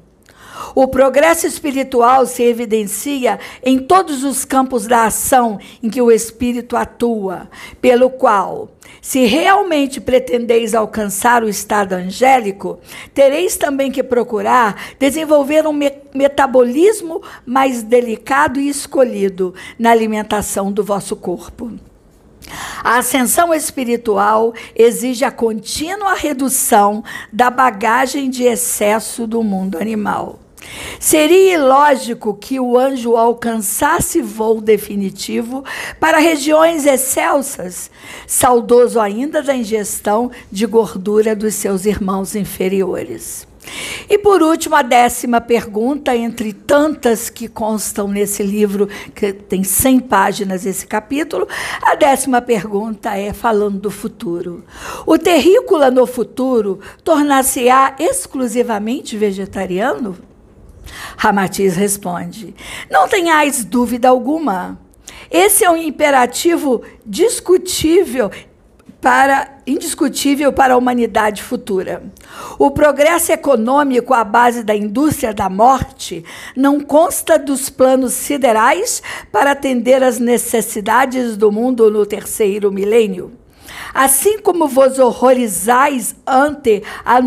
O 0.76 0.88
progresso 0.88 1.46
espiritual 1.46 2.26
se 2.26 2.44
evidencia 2.44 3.40
em 3.64 3.80
todos 3.80 4.24
os 4.24 4.46
campos 4.46 4.88
da 4.88 5.06
ação 5.06 5.60
em 5.82 5.90
que 5.90 6.02
o 6.02 6.12
espírito 6.12 6.76
atua, 6.76 7.50
pelo 7.82 8.10
qual, 8.10 8.70
se 9.02 9.26
realmente 9.26 10.00
pretendeis 10.00 10.74
alcançar 10.74 11.44
o 11.44 11.50
estado 11.50 11.94
angélico, 11.94 12.80
tereis 13.14 13.58
também 13.58 13.92
que 13.92 14.04
procurar 14.04 14.94
desenvolver 15.00 15.68
um 15.68 15.74
me 15.74 15.92
metabolismo 16.14 17.22
mais 17.44 17.82
delicado 17.82 18.60
e 18.60 18.70
escolhido 18.70 19.54
na 19.80 19.90
alimentação 19.90 20.72
do 20.72 20.84
vosso 20.84 21.16
corpo. 21.16 21.72
A 22.84 22.98
ascensão 22.98 23.54
espiritual 23.54 24.54
exige 24.76 25.26
a 25.26 25.32
contínua 25.32 26.14
redução 26.14 27.04
da 27.32 27.50
bagagem 27.50 28.30
de 28.30 28.44
excesso 28.44 29.26
do 29.26 29.42
mundo 29.42 29.78
animal. 29.78 30.43
Seria 31.00 31.56
ilógico 31.56 32.34
que 32.34 32.60
o 32.60 32.78
anjo 32.78 33.16
alcançasse 33.16 34.22
voo 34.22 34.62
definitivo 34.62 35.64
para 36.00 36.18
regiões 36.18 36.86
excelsas, 36.86 37.92
saudoso 38.26 39.00
ainda 39.00 39.42
da 39.42 39.56
ingestão 39.56 40.32
de 40.52 40.66
gordura 40.66 41.36
dos 41.36 41.56
seus 41.56 41.86
irmãos 41.86 42.36
inferiores. 42.36 43.48
E 44.10 44.18
por 44.18 44.42
último, 44.42 44.76
a 44.76 44.82
décima 44.82 45.40
pergunta, 45.40 46.16
entre 46.16 46.54
tantas 46.54 47.30
que 47.30 47.48
constam 47.48 48.08
nesse 48.08 48.44
livro, 48.44 48.88
que 49.16 49.32
tem 49.32 49.64
100 49.64 50.00
páginas 50.02 50.66
esse 50.66 50.86
capítulo, 50.86 51.48
a 51.82 51.96
décima 51.96 52.42
pergunta 52.42 53.16
é 53.18 53.32
falando 53.34 53.80
do 53.80 53.92
futuro. 53.92 54.64
O 55.06 55.18
terrícola 55.18 55.90
no 55.90 56.06
futuro 56.06 56.80
tornar-se-á 57.04 57.96
exclusivamente 58.00 59.18
vegetariano? 59.18 60.18
Ramatiz 61.18 61.76
responde: 61.76 62.56
Não 62.90 63.08
tenhais 63.08 63.64
dúvida 63.64 64.10
alguma. 64.10 64.80
Esse 65.30 65.64
é 65.64 65.70
um 65.70 65.78
imperativo 65.78 66.84
discutível 67.06 68.30
para 69.04 69.54
indiscutível 69.68 70.54
para 70.54 70.74
a 70.74 70.78
humanidade 70.78 71.44
futura. 71.44 72.04
O 72.58 72.72
progresso 72.72 73.32
econômico 73.32 74.14
à 74.14 74.24
base 74.24 74.64
da 74.64 74.76
indústria 74.76 75.34
da 75.34 75.50
morte 75.50 76.24
não 76.56 76.80
consta 76.80 77.38
dos 77.38 77.70
planos 77.70 78.14
siderais 78.14 79.02
para 79.32 79.52
atender 79.52 80.02
às 80.04 80.20
necessidades 80.20 81.36
do 81.36 81.52
mundo 81.52 81.92
no 81.92 82.06
terceiro 82.06 82.72
milênio. 82.72 83.43
Assim 83.94 84.40
como 84.40 84.68
vos 84.68 84.98
horrorizais 85.00 86.16
ante 86.26 86.82
a 87.06 87.20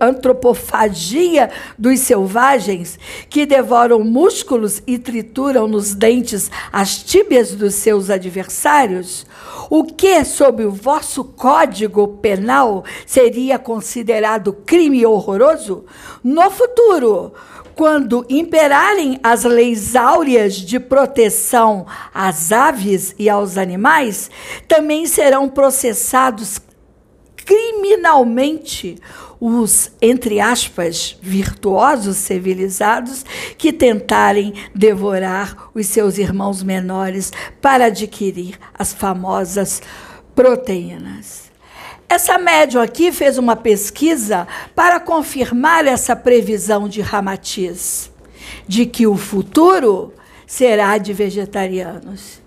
antropofagia 0.00 1.50
dos 1.78 2.00
selvagens, 2.00 2.98
que 3.28 3.44
devoram 3.44 4.00
músculos 4.00 4.82
e 4.86 4.98
trituram 4.98 5.66
nos 5.66 5.94
dentes 5.94 6.50
as 6.72 6.98
tíbias 7.02 7.52
dos 7.52 7.74
seus 7.74 8.10
adversários, 8.10 9.26
o 9.68 9.84
que, 9.84 10.24
sob 10.24 10.64
o 10.64 10.70
vosso 10.70 11.24
código 11.24 12.06
penal, 12.18 12.84
seria 13.06 13.58
considerado 13.58 14.52
crime 14.52 15.04
horroroso, 15.04 15.84
no 16.22 16.50
futuro 16.50 17.32
quando 17.74 18.24
imperarem 18.28 19.18
as 19.22 19.44
leis 19.44 19.96
áureas 19.96 20.54
de 20.54 20.78
proteção 20.78 21.86
às 22.12 22.52
aves 22.52 23.14
e 23.18 23.28
aos 23.28 23.58
animais, 23.58 24.30
também 24.68 25.06
serão 25.06 25.48
processados 25.48 26.60
criminalmente 27.36 28.96
os, 29.38 29.92
entre 30.00 30.40
aspas, 30.40 31.18
virtuosos 31.20 32.16
civilizados 32.16 33.24
que 33.58 33.72
tentarem 33.72 34.54
devorar 34.74 35.68
os 35.74 35.86
seus 35.86 36.16
irmãos 36.16 36.62
menores 36.62 37.30
para 37.60 37.86
adquirir 37.86 38.58
as 38.72 38.94
famosas 38.94 39.82
proteínas. 40.34 41.43
Essa 42.14 42.38
médium 42.38 42.80
aqui 42.80 43.10
fez 43.10 43.38
uma 43.38 43.56
pesquisa 43.56 44.46
para 44.72 45.00
confirmar 45.00 45.84
essa 45.84 46.14
previsão 46.14 46.88
de 46.88 47.00
Ramatiz, 47.00 48.08
de 48.68 48.86
que 48.86 49.04
o 49.04 49.16
futuro 49.16 50.14
será 50.46 50.96
de 50.96 51.12
vegetarianos. 51.12 52.40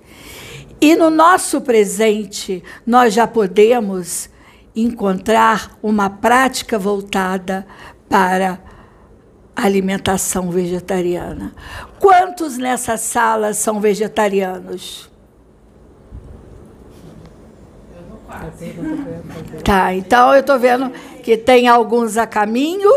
E 0.79 0.95
no 0.95 1.09
nosso 1.09 1.59
presente, 1.59 2.63
nós 2.85 3.13
já 3.13 3.27
podemos 3.27 4.29
encontrar 4.73 5.77
uma 5.83 6.09
prática 6.09 6.79
voltada 6.79 7.67
para 8.07 8.61
a 9.53 9.65
alimentação 9.65 10.49
vegetariana. 10.49 11.53
Quantos 11.99 12.57
nessa 12.57 12.95
sala 12.95 13.53
são 13.53 13.81
vegetarianos? 13.81 15.09
Tá, 19.63 19.93
então 19.93 20.33
eu 20.33 20.41
estou 20.41 20.59
vendo 20.59 20.91
que 21.23 21.37
tem 21.37 21.67
alguns 21.67 22.17
a 22.17 22.25
caminho. 22.25 22.91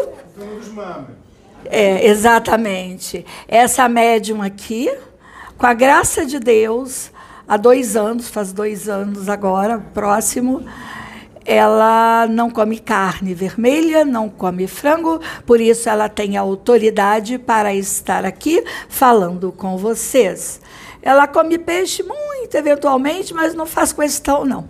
É, 1.64 2.06
exatamente. 2.06 3.24
Essa 3.46 3.88
médium 3.88 4.42
aqui, 4.42 4.90
com 5.56 5.66
a 5.66 5.74
graça 5.74 6.24
de 6.24 6.38
Deus, 6.38 7.10
há 7.46 7.56
dois 7.56 7.96
anos, 7.96 8.28
faz 8.28 8.52
dois 8.52 8.88
anos 8.88 9.28
agora, 9.28 9.78
próximo, 9.92 10.64
ela 11.44 12.26
não 12.28 12.50
come 12.50 12.78
carne 12.78 13.34
vermelha, 13.34 14.04
não 14.04 14.28
come 14.28 14.66
frango, 14.66 15.20
por 15.46 15.60
isso 15.60 15.88
ela 15.88 16.08
tem 16.08 16.36
autoridade 16.36 17.38
para 17.38 17.74
estar 17.74 18.24
aqui 18.24 18.62
falando 18.88 19.50
com 19.50 19.76
vocês. 19.76 20.60
Ela 21.02 21.26
come 21.26 21.58
peixe 21.58 22.02
muito 22.02 22.54
eventualmente, 22.54 23.32
mas 23.32 23.54
não 23.54 23.66
faz 23.66 23.92
questão, 23.92 24.44
não. 24.44 24.68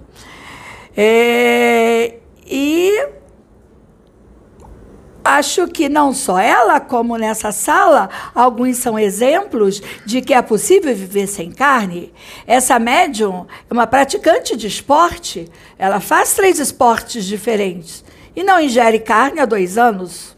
É, 0.96 2.16
e 2.46 3.08
acho 5.24 5.68
que 5.68 5.88
não 5.88 6.12
só 6.12 6.38
ela, 6.38 6.80
como 6.80 7.16
nessa 7.16 7.52
sala, 7.52 8.10
alguns 8.34 8.78
são 8.78 8.98
exemplos 8.98 9.80
de 10.04 10.20
que 10.20 10.34
é 10.34 10.42
possível 10.42 10.94
viver 10.94 11.26
sem 11.26 11.50
carne. 11.50 12.12
Essa 12.46 12.78
médium 12.78 13.46
é 13.68 13.72
uma 13.72 13.86
praticante 13.86 14.56
de 14.56 14.66
esporte, 14.66 15.48
ela 15.78 16.00
faz 16.00 16.34
três 16.34 16.58
esportes 16.58 17.24
diferentes 17.24 18.04
e 18.34 18.42
não 18.42 18.60
ingere 18.60 18.98
carne 18.98 19.40
há 19.40 19.44
dois 19.44 19.78
anos. 19.78 20.36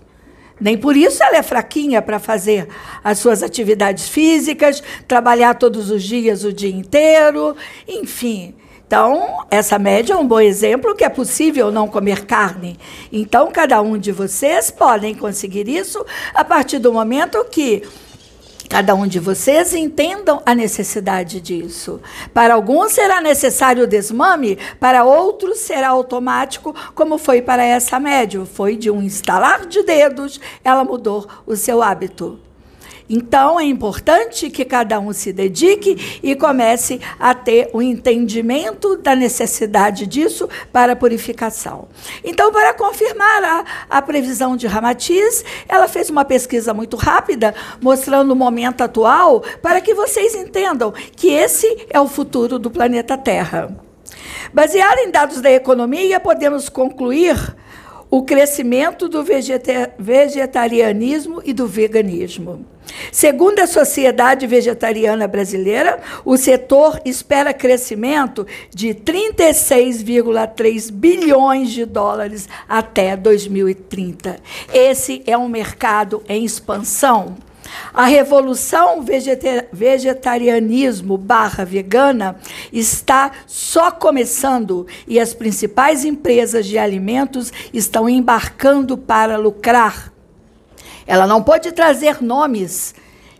Nem 0.60 0.78
por 0.78 0.96
isso 0.96 1.22
ela 1.24 1.38
é 1.38 1.42
fraquinha 1.42 2.00
para 2.00 2.20
fazer 2.20 2.68
as 3.02 3.18
suas 3.18 3.42
atividades 3.42 4.08
físicas, 4.08 4.82
trabalhar 5.08 5.54
todos 5.54 5.90
os 5.90 6.04
dias, 6.04 6.44
o 6.44 6.52
dia 6.52 6.70
inteiro, 6.70 7.56
enfim. 7.88 8.54
Então, 8.92 9.46
essa 9.50 9.78
média 9.78 10.12
é 10.12 10.16
um 10.18 10.28
bom 10.28 10.38
exemplo 10.38 10.94
que 10.94 11.02
é 11.02 11.08
possível 11.08 11.72
não 11.72 11.88
comer 11.88 12.26
carne. 12.26 12.78
Então, 13.10 13.50
cada 13.50 13.80
um 13.80 13.96
de 13.96 14.12
vocês 14.12 14.70
podem 14.70 15.14
conseguir 15.14 15.66
isso 15.66 16.04
a 16.34 16.44
partir 16.44 16.78
do 16.78 16.92
momento 16.92 17.42
que 17.50 17.88
cada 18.68 18.94
um 18.94 19.06
de 19.06 19.18
vocês 19.18 19.72
entendam 19.72 20.42
a 20.44 20.54
necessidade 20.54 21.40
disso. 21.40 22.02
Para 22.34 22.52
alguns 22.52 22.92
será 22.92 23.18
necessário 23.22 23.84
o 23.84 23.86
desmame, 23.86 24.58
para 24.78 25.04
outros 25.04 25.60
será 25.60 25.88
automático, 25.88 26.76
como 26.94 27.16
foi 27.16 27.40
para 27.40 27.64
essa 27.64 27.98
médium. 27.98 28.44
Foi 28.44 28.76
de 28.76 28.90
um 28.90 29.00
instalar 29.00 29.64
de 29.64 29.82
dedos, 29.84 30.38
ela 30.62 30.84
mudou 30.84 31.26
o 31.46 31.56
seu 31.56 31.82
hábito. 31.82 32.38
Então 33.14 33.60
é 33.60 33.64
importante 33.64 34.48
que 34.48 34.64
cada 34.64 34.98
um 34.98 35.12
se 35.12 35.34
dedique 35.34 36.18
e 36.22 36.34
comece 36.34 36.98
a 37.20 37.34
ter 37.34 37.68
o 37.74 37.76
um 37.76 37.82
entendimento 37.82 38.96
da 38.96 39.14
necessidade 39.14 40.06
disso 40.06 40.48
para 40.72 40.94
a 40.94 40.96
purificação. 40.96 41.88
Então, 42.24 42.50
para 42.50 42.72
confirmar 42.72 43.44
a, 43.44 43.64
a 43.90 44.00
previsão 44.00 44.56
de 44.56 44.66
Ramatiz, 44.66 45.44
ela 45.68 45.86
fez 45.88 46.08
uma 46.08 46.24
pesquisa 46.24 46.72
muito 46.72 46.96
rápida, 46.96 47.54
mostrando 47.82 48.30
o 48.30 48.36
momento 48.36 48.80
atual, 48.80 49.42
para 49.60 49.82
que 49.82 49.92
vocês 49.92 50.34
entendam 50.34 50.90
que 51.14 51.28
esse 51.28 51.86
é 51.90 52.00
o 52.00 52.08
futuro 52.08 52.58
do 52.58 52.70
planeta 52.70 53.18
Terra. 53.18 53.76
Baseado 54.54 55.00
em 55.00 55.10
dados 55.10 55.42
da 55.42 55.50
economia, 55.50 56.18
podemos 56.18 56.70
concluir 56.70 57.36
o 58.12 58.22
crescimento 58.22 59.08
do 59.08 59.24
vegetarianismo 59.98 61.42
e 61.46 61.54
do 61.54 61.66
veganismo. 61.66 62.66
Segundo 63.10 63.60
a 63.60 63.66
Sociedade 63.66 64.46
Vegetariana 64.46 65.26
Brasileira, 65.26 65.98
o 66.22 66.36
setor 66.36 67.00
espera 67.06 67.54
crescimento 67.54 68.46
de 68.68 68.88
36,3 68.88 70.92
bilhões 70.92 71.70
de 71.70 71.86
dólares 71.86 72.46
até 72.68 73.16
2030. 73.16 74.36
Esse 74.74 75.22
é 75.26 75.38
um 75.38 75.48
mercado 75.48 76.22
em 76.28 76.44
expansão. 76.44 77.34
A 77.92 78.04
revolução 78.04 79.04
vegetarianismo 79.72 81.18
barra 81.18 81.64
vegana 81.64 82.36
está 82.72 83.32
só 83.46 83.90
começando 83.90 84.86
e 85.06 85.20
as 85.20 85.34
principais 85.34 86.04
empresas 86.04 86.66
de 86.66 86.78
alimentos 86.78 87.52
estão 87.72 88.08
embarcando 88.08 88.96
para 88.96 89.36
lucrar. 89.36 90.12
Ela 91.06 91.26
não 91.26 91.42
pode 91.42 91.72
trazer 91.72 92.22
nomes 92.22 92.94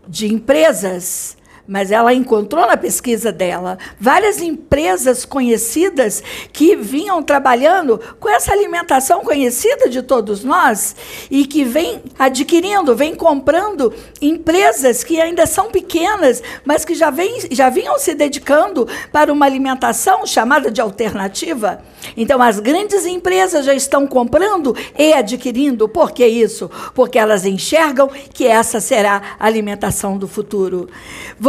de 0.06 0.32
empresas 0.32 1.36
mas 1.66 1.90
ela 1.90 2.12
encontrou 2.12 2.66
na 2.66 2.77
pesquisa 2.77 3.31
dela 3.31 3.79
várias 3.98 4.40
empresas 4.40 5.25
conhecidas 5.25 6.22
que 6.53 6.77
vinham 6.77 7.22
trabalhando 7.22 8.01
com 8.18 8.29
essa 8.29 8.53
alimentação 8.53 9.20
conhecida 9.20 9.88
de 9.88 10.03
todos 10.03 10.44
nós 10.44 10.96
e 11.31 11.46
que 11.46 11.64
vem 11.64 12.03
adquirindo, 12.18 12.94
vem 12.96 13.14
comprando 13.14 13.92
empresas 14.20 15.05
que 15.05 15.20
ainda 15.20 15.46
são 15.46 15.70
pequenas, 15.70 16.42
mas 16.64 16.85
que 16.85 16.94
já, 16.94 17.11
vem, 17.11 17.40
já 17.51 17.68
vinham 17.70 17.98
se 17.98 18.14
dedicando 18.14 18.88
para 19.12 19.33
uma 19.33 19.46
alimentação 19.46 20.27
chamada 20.27 20.70
de 20.70 20.81
alternativa. 20.81 21.83
Então, 22.16 22.42
as 22.42 22.59
grandes 22.59 23.07
empresas 23.07 23.64
já 23.64 23.75
estão 23.75 24.07
comprando 24.07 24.77
e 24.98 25.12
adquirindo. 25.12 25.88
Por 25.88 26.12
que 26.12 26.27
isso? 26.27 26.70
Porque 26.94 27.18
elas 27.18 27.46
enxergam 27.46 28.09
que 28.33 28.46
essa 28.46 28.81
será 28.81 29.37
a 29.38 29.46
alimentação 29.46 30.18
do 30.18 30.27
futuro. 30.27 30.88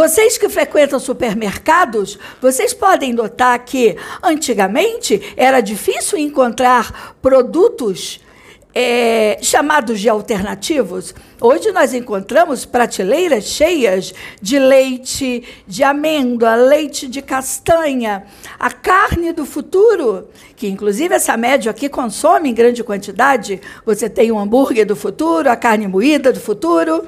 Vocês 0.03 0.37
que 0.37 0.49
frequentam 0.49 0.99
supermercados, 0.99 2.19
vocês 2.41 2.73
podem 2.73 3.13
notar 3.13 3.57
que 3.63 3.95
antigamente 4.21 5.33
era 5.37 5.61
difícil 5.61 6.17
encontrar 6.17 7.15
produtos 7.21 8.19
é, 8.75 9.37
chamados 9.41 10.01
de 10.01 10.09
alternativos. 10.09 11.15
Hoje 11.39 11.71
nós 11.71 11.93
encontramos 11.93 12.65
prateleiras 12.65 13.45
cheias 13.45 14.13
de 14.41 14.59
leite 14.59 15.41
de 15.65 15.85
amêndoa, 15.85 16.53
leite 16.55 17.07
de 17.07 17.21
castanha, 17.21 18.25
a 18.59 18.71
carne 18.71 19.31
do 19.31 19.45
futuro, 19.45 20.27
que 20.57 20.67
inclusive 20.67 21.15
essa 21.15 21.37
média 21.37 21.71
aqui 21.71 21.87
consome 21.87 22.49
em 22.49 22.53
grande 22.53 22.83
quantidade. 22.83 23.61
Você 23.85 24.09
tem 24.09 24.33
o 24.33 24.37
hambúrguer 24.37 24.85
do 24.85 24.97
futuro, 24.97 25.49
a 25.49 25.55
carne 25.55 25.87
moída 25.87 26.33
do 26.33 26.41
futuro. 26.41 27.07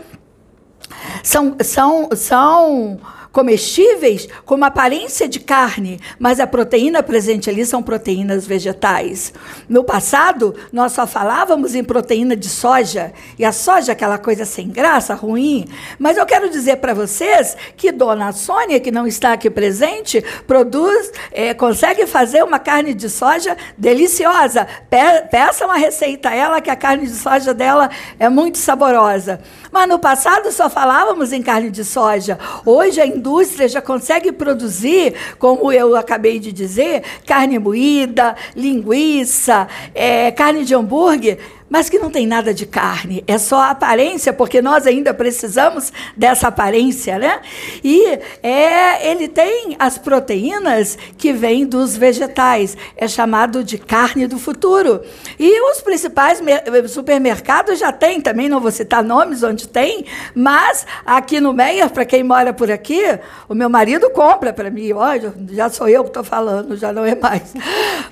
São, 1.24 1.56
são, 1.62 2.10
são 2.16 3.00
comestíveis 3.36 4.30
com 4.46 4.56
uma 4.56 4.68
aparência 4.68 5.28
de 5.28 5.42
carne, 5.42 6.00
mas 6.18 6.40
a 6.40 6.48
proteína 6.48 7.04
presente 7.04 7.50
ali 7.50 7.66
são 7.66 7.84
proteínas 7.84 8.48
vegetais. 8.48 9.34
No 9.68 9.84
passado, 9.84 10.56
nós 10.72 10.94
só 10.94 11.06
falávamos 11.06 11.76
em 11.76 11.84
proteína 11.84 12.34
de 12.34 12.48
soja, 12.48 13.12
e 13.38 13.44
a 13.44 13.52
soja 13.52 13.92
é 13.92 13.94
aquela 13.94 14.18
coisa 14.18 14.46
sem 14.46 14.70
graça, 14.70 15.14
ruim. 15.14 15.66
Mas 16.00 16.16
eu 16.16 16.26
quero 16.26 16.50
dizer 16.50 16.78
para 16.78 16.94
vocês 16.94 17.58
que 17.76 17.92
Dona 17.92 18.32
Sônia, 18.32 18.80
que 18.80 18.90
não 18.90 19.06
está 19.06 19.34
aqui 19.34 19.50
presente, 19.50 20.24
produz, 20.48 21.12
é, 21.34 21.54
consegue 21.54 22.08
fazer 22.08 22.42
uma 22.42 22.58
carne 22.58 22.94
de 22.94 23.10
soja 23.10 23.58
deliciosa. 23.78 24.66
Pe 24.90 25.28
peça 25.30 25.66
uma 25.66 25.76
receita 25.76 26.30
a 26.30 26.34
ela, 26.34 26.62
que 26.62 26.70
a 26.70 26.76
carne 26.78 27.06
de 27.06 27.16
soja 27.16 27.54
dela 27.54 27.90
é 28.18 28.30
muito 28.30 28.58
saborosa. 28.58 29.42
Mas 29.76 29.90
no 29.90 30.00
passado 30.00 30.54
só 30.54 30.70
falávamos 30.70 31.34
em 31.34 31.44
carne 31.44 31.70
de 31.70 31.84
soja. 31.84 32.40
Hoje 32.66 33.02
a 33.02 33.06
indústria 33.06 33.68
já 33.68 33.82
consegue 33.82 34.32
produzir, 34.32 35.14
como 35.38 35.70
eu 35.70 35.98
acabei 35.98 36.40
de 36.40 36.54
dizer, 36.54 37.04
carne 37.26 37.60
moída, 37.60 38.38
linguiça, 38.56 39.68
é, 39.94 40.32
carne 40.32 40.64
de 40.64 40.74
hambúrguer 40.74 41.40
mas 41.76 41.90
que 41.90 42.00
não 42.00 42.10
tem 42.10 42.26
nada 42.26 42.54
de 42.54 42.66
carne, 42.66 43.22
é 43.28 43.38
só 43.38 43.64
aparência, 43.64 44.32
porque 44.32 44.62
nós 44.62 44.88
ainda 44.88 45.14
precisamos 45.14 45.92
dessa 46.16 46.48
aparência, 46.48 47.20
né? 47.20 47.42
E 47.84 48.18
é, 48.42 49.12
ele 49.12 49.28
tem 49.28 49.76
as 49.78 49.98
proteínas 49.98 50.98
que 51.18 51.34
vêm 51.34 51.66
dos 51.66 51.98
vegetais, 51.98 52.78
é 52.96 53.10
chamado 53.10 53.62
de 53.62 53.78
carne 53.78 54.26
do 54.26 54.40
futuro. 54.40 55.02
E 55.38 55.70
os 55.70 55.82
principais 55.82 56.42
supermercados 56.88 57.78
já 57.78 57.92
têm, 57.92 58.22
também 58.22 58.48
não 58.48 58.62
vou 58.62 58.72
citar 58.72 59.04
nomes 59.04 59.44
onde 59.44 59.68
tem, 59.68 60.06
mas 60.34 60.88
aqui 61.06 61.42
no 61.42 61.52
Meia, 61.52 61.90
para 61.90 62.06
quem 62.06 62.24
mora 62.24 62.54
por 62.54 62.72
aqui, 62.72 63.04
o 63.50 63.54
meu 63.54 63.70
marido 63.70 64.10
compra 64.12 64.54
para 64.54 64.70
mim, 64.70 64.94
olha, 64.94 65.34
já 65.52 65.70
sou 65.70 65.90
eu 65.90 66.04
que 66.04 66.10
estou 66.10 66.24
falando, 66.24 66.78
já 66.78 66.94
não 66.94 67.04
é 67.04 67.16
mais. 67.16 67.54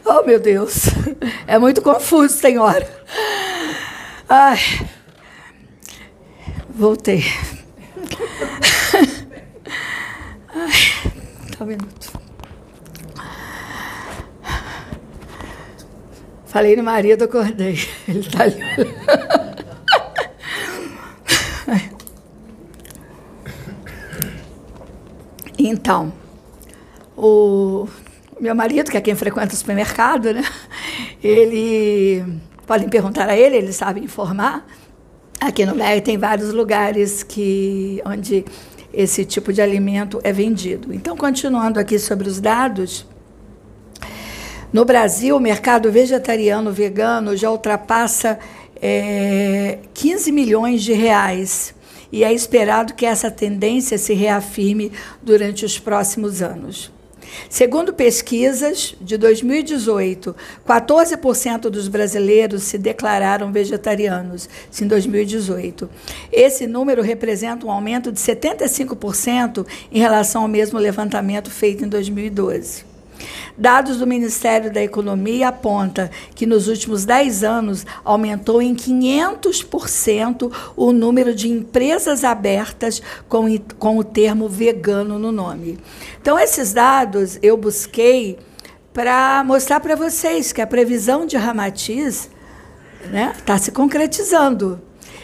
Oh, 0.04 0.22
meu 0.24 0.38
Deus, 0.38 0.88
é 1.48 1.58
muito 1.58 1.82
confuso, 1.82 2.36
senhora. 2.36 3.03
Ai. 4.30 4.60
Voltei. 6.70 7.24
Ai, 10.56 10.72
tá 11.56 11.64
um 11.64 11.68
minuto. 11.68 12.14
Falei 16.46 16.76
no 16.76 16.84
marido, 16.84 17.24
acordei. 17.24 17.80
Ele 18.08 18.30
tá 18.30 18.44
ali. 18.44 18.60
Então, 25.58 26.12
o 27.16 27.88
meu 28.40 28.54
marido, 28.54 28.92
que 28.92 28.98
é 28.98 29.02
quem 29.02 29.16
frequenta 29.16 29.54
o 29.54 29.58
supermercado, 29.58 30.34
né? 30.34 30.44
Ele 31.24 32.24
podem 32.66 32.90
perguntar 32.90 33.30
a 33.30 33.38
ele, 33.38 33.56
ele 33.56 33.74
sabe 33.74 34.02
informar. 34.02 34.66
Aqui 35.40 35.66
no 35.66 35.76
MEI 35.76 36.02
tem 36.02 36.18
vários 36.18 36.54
lugares 36.54 37.24
que 37.24 38.02
onde 38.06 38.46
esse 38.94 39.26
tipo 39.26 39.52
de 39.52 39.62
alimento 39.62 40.20
é 40.24 40.32
vendido. 40.32 40.94
Então, 40.94 41.18
continuando 41.18 41.80
aqui 41.80 41.98
sobre 41.98 42.30
os 42.30 42.40
dados, 42.40 43.06
no 44.72 44.86
Brasil, 44.86 45.36
o 45.36 45.40
mercado 45.40 45.92
vegetariano 45.92 46.72
vegano 46.72 47.36
já 47.36 47.50
ultrapassa 47.50 48.40
é, 48.82 49.80
15 49.94 50.32
milhões 50.32 50.84
de 50.84 50.94
reais 50.94 51.76
e 52.12 52.24
é 52.24 52.32
esperado 52.32 52.94
que 52.94 53.08
essa 53.08 53.32
tendência 53.32 53.98
se 53.98 54.14
reafirme 54.14 54.92
durante 55.22 55.66
os 55.66 55.80
próximos 55.80 56.44
anos. 56.44 56.93
Segundo 57.50 57.94
pesquisas 57.94 58.96
de 59.00 59.18
2018, 59.18 60.36
14% 60.68 61.62
dos 61.70 61.88
brasileiros 61.88 62.64
se 62.64 62.78
declararam 62.78 63.52
vegetarianos 63.52 64.50
em 64.82 64.88
2018. 64.88 65.90
Esse 66.32 66.68
número 66.68 67.02
representa 67.02 67.66
um 67.66 67.72
aumento 67.72 68.12
de 68.12 68.20
75% 68.20 69.66
em 69.92 70.00
relação 70.00 70.44
ao 70.44 70.48
mesmo 70.48 70.80
levantamento 70.80 71.50
feito 71.50 71.86
em 71.86 71.88
2012. 71.88 72.93
Dados 73.58 73.98
do 73.98 74.08
Ministério 74.08 74.72
da 74.72 74.82
Economia 74.82 75.50
apontam 75.50 76.10
que 76.36 76.46
nos 76.46 76.68
últimos 76.68 77.06
10 77.06 77.44
anos 77.44 77.86
aumentou 78.04 78.62
em 78.62 78.76
500% 78.76 80.52
o 80.76 80.92
número 80.92 81.34
de 81.34 81.50
empresas 81.50 82.24
abertas 82.24 83.02
com, 83.28 83.46
com 83.78 83.98
o 83.98 84.04
termo 84.04 84.48
vegano 84.48 85.20
no 85.20 85.32
nome. 85.32 85.80
Então, 86.22 86.40
esses 86.40 86.74
dados 86.74 87.38
eu 87.42 87.58
busquei 87.58 88.38
para 88.94 89.44
mostrar 89.44 89.80
para 89.80 89.96
vocês 89.96 90.54
que 90.54 90.62
a 90.62 90.68
previsão 90.68 91.26
de 91.26 91.36
Ramatiz 91.36 92.30
está 93.04 93.12
né, 93.12 93.34
tá 93.46 93.58
se 93.58 93.72
concretizando. 93.72 94.82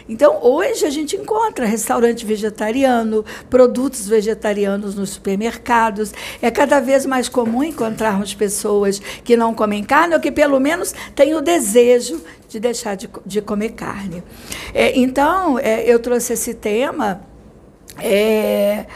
Então, 0.10 0.39
hoje 0.41 0.88
a 0.88 0.89
gente 0.89 1.15
encontra 1.15 1.67
restaurante 1.67 2.26
vegetariano, 2.26 3.24
produtos 3.48 4.08
vegetarianos 4.08 4.95
nos 4.95 5.12
supermercados. 5.12 6.12
É 6.41 6.50
cada 6.50 6.80
vez 6.80 7.06
mais 7.06 7.30
comum 7.30 7.63
encontrarmos 7.63 8.34
pessoas 8.34 9.00
que 9.24 9.38
não 9.38 9.54
comem 9.54 9.84
carne 9.84 10.15
ou 10.15 10.19
que, 10.19 10.32
pelo 10.32 10.60
menos, 10.60 10.95
têm 11.15 11.36
o 11.36 11.41
desejo 11.41 12.19
de 12.50 12.60
deixar 12.60 12.95
de, 12.95 13.08
de 13.24 13.39
comer 13.39 13.74
carne. 13.74 14.24
É, 14.74 14.98
então, 14.98 15.60
é, 15.60 15.84
eu 15.84 16.00
trouxe 16.00 16.34
esse 16.34 16.56
tema. 16.56 17.22
É, 18.00 18.88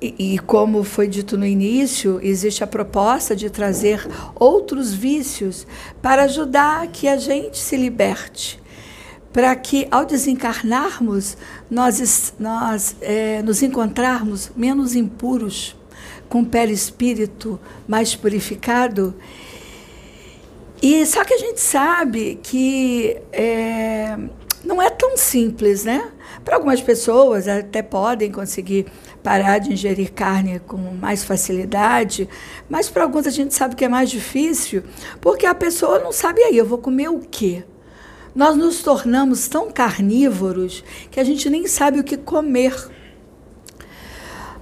e, 0.00 0.34
e, 0.34 0.38
como 0.38 0.84
foi 0.84 1.08
dito 1.08 1.36
no 1.36 1.44
início, 1.44 2.20
existe 2.22 2.62
a 2.62 2.66
proposta 2.68 3.34
de 3.34 3.50
trazer 3.50 4.06
outros 4.36 4.94
vícios 4.94 5.66
para 6.00 6.22
ajudar 6.22 6.86
que 6.86 7.08
a 7.08 7.16
gente 7.16 7.58
se 7.58 7.76
liberte 7.76 8.60
para 9.32 9.54
que, 9.54 9.86
ao 9.90 10.04
desencarnarmos, 10.04 11.36
nós, 11.70 12.32
nós 12.38 12.96
é, 13.00 13.42
nos 13.42 13.62
encontrarmos 13.62 14.50
menos 14.56 14.94
impuros, 14.94 15.76
com 16.28 16.44
pele 16.44 16.72
espírito 16.72 17.58
mais 17.86 18.14
purificado. 18.14 19.14
E 20.80 21.04
só 21.06 21.24
que 21.24 21.34
a 21.34 21.38
gente 21.38 21.60
sabe 21.60 22.38
que 22.42 23.16
é, 23.32 24.16
não 24.64 24.80
é 24.80 24.90
tão 24.90 25.16
simples, 25.16 25.84
né? 25.84 26.12
Para 26.44 26.56
algumas 26.56 26.80
pessoas 26.80 27.48
até 27.48 27.82
podem 27.82 28.30
conseguir 28.30 28.86
parar 29.22 29.58
de 29.58 29.72
ingerir 29.72 30.12
carne 30.12 30.60
com 30.60 30.76
mais 30.76 31.24
facilidade, 31.24 32.28
mas 32.68 32.88
para 32.88 33.02
alguns 33.02 33.26
a 33.26 33.30
gente 33.30 33.54
sabe 33.54 33.74
que 33.74 33.84
é 33.84 33.88
mais 33.88 34.08
difícil, 34.08 34.82
porque 35.20 35.44
a 35.46 35.54
pessoa 35.54 35.98
não 35.98 36.12
sabe 36.12 36.42
aí, 36.42 36.56
eu 36.56 36.64
vou 36.64 36.78
comer 36.78 37.08
o 37.08 37.18
quê? 37.18 37.64
Nós 38.38 38.56
nos 38.56 38.84
tornamos 38.84 39.48
tão 39.48 39.68
carnívoros 39.68 40.84
que 41.10 41.18
a 41.18 41.24
gente 41.24 41.50
nem 41.50 41.66
sabe 41.66 41.98
o 41.98 42.04
que 42.04 42.16
comer. 42.16 42.72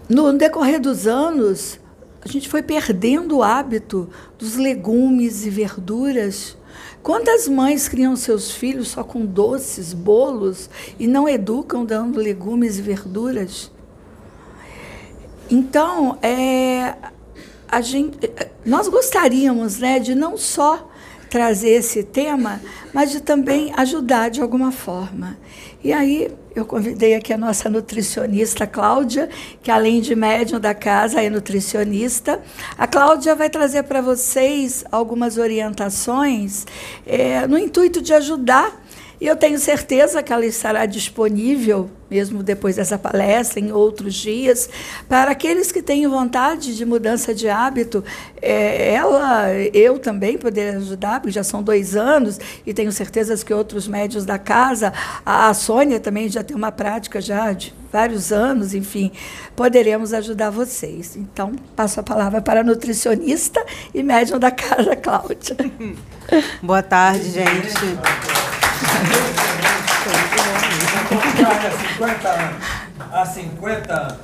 No 0.08 0.32
decorrer 0.32 0.80
dos 0.80 1.06
anos, 1.06 1.78
a 2.22 2.26
gente 2.26 2.48
foi 2.48 2.62
perdendo 2.62 3.36
o 3.36 3.42
hábito 3.42 4.08
dos 4.38 4.56
legumes 4.56 5.44
e 5.44 5.50
verduras. 5.50 6.56
Quantas 7.02 7.46
mães 7.46 7.86
criam 7.86 8.16
seus 8.16 8.50
filhos 8.50 8.88
só 8.88 9.04
com 9.04 9.26
doces, 9.26 9.92
bolos 9.92 10.70
e 10.98 11.06
não 11.06 11.28
educam 11.28 11.84
dando 11.84 12.18
legumes 12.18 12.78
e 12.78 12.80
verduras? 12.80 13.70
Então, 15.50 16.18
é, 16.22 16.94
a 17.68 17.82
gente, 17.82 18.18
nós 18.64 18.88
gostaríamos 18.88 19.80
né, 19.80 19.98
de 19.98 20.14
não 20.14 20.38
só 20.38 20.90
trazer 21.37 21.68
esse 21.68 22.03
tema, 22.03 22.62
mas 22.94 23.11
de 23.11 23.20
também 23.20 23.70
ajudar 23.77 24.31
de 24.31 24.40
alguma 24.40 24.72
forma. 24.72 25.37
E 25.85 25.92
aí 25.92 26.33
eu 26.55 26.64
convidei 26.64 27.14
aqui 27.14 27.31
a 27.31 27.37
nossa 27.37 27.68
nutricionista 27.68 28.66
Cláudia, 28.66 29.29
que 29.62 29.70
além 29.70 30.01
de 30.01 30.14
médium 30.14 30.59
da 30.59 30.72
casa 30.72 31.20
é 31.20 31.29
nutricionista. 31.29 32.40
A 32.79 32.87
Cláudia 32.87 33.35
vai 33.35 33.51
trazer 33.51 33.83
para 33.83 34.01
vocês 34.01 34.83
algumas 34.90 35.37
orientações 35.37 36.66
é, 37.07 37.46
no 37.46 37.59
intuito 37.59 38.01
de 38.01 38.14
ajudar 38.14 38.75
e 39.20 39.26
eu 39.26 39.37
tenho 39.37 39.59
certeza 39.59 40.22
que 40.22 40.33
ela 40.33 40.44
estará 40.44 40.85
disponível, 40.85 41.90
mesmo 42.11 42.42
depois 42.42 42.76
dessa 42.76 42.98
palestra, 42.98 43.59
em 43.59 43.72
outros 43.72 44.14
dias, 44.14 44.68
para 45.09 45.31
aqueles 45.31 45.72
que 45.72 45.81
têm 45.81 46.07
vontade 46.07 46.76
de 46.76 46.85
mudança 46.85 47.35
de 47.35 47.48
hábito. 47.48 48.05
É, 48.42 48.92
ela, 48.92 49.50
eu 49.72 49.98
também 49.98 50.37
poder 50.37 50.76
ajudar, 50.76 51.20
porque 51.20 51.33
já 51.33 51.42
são 51.42 51.62
dois 51.62 51.96
anos, 51.96 52.38
e 52.66 52.74
tenho 52.74 52.92
certeza 52.92 53.37
que 53.42 53.55
outros 53.55 53.88
médios 53.88 54.26
da 54.26 54.38
casa, 54.38 54.92
a, 55.24 55.48
a 55.48 55.55
Sônia 55.55 55.98
também 55.98 56.29
já 56.29 56.42
tem 56.42 56.57
uma 56.57 56.70
prática 56.70 57.20
já 57.20 57.52
de 57.52 57.74
vários 57.90 58.31
anos, 58.31 58.74
enfim, 58.74 59.11
poderemos 59.55 60.12
ajudar 60.12 60.50
vocês. 60.50 61.16
Então, 61.16 61.52
passo 61.74 62.00
a 62.00 62.02
palavra 62.02 62.42
para 62.42 62.61
a 62.61 62.64
nutricionista 62.64 63.64
e 63.94 64.02
médium 64.02 64.38
da 64.38 64.50
casa, 64.50 64.94
Cláudia. 64.94 65.57
Boa 66.62 66.83
tarde, 66.83 67.31
gente. 67.31 68.45
Há 73.12 73.24
50 73.24 74.20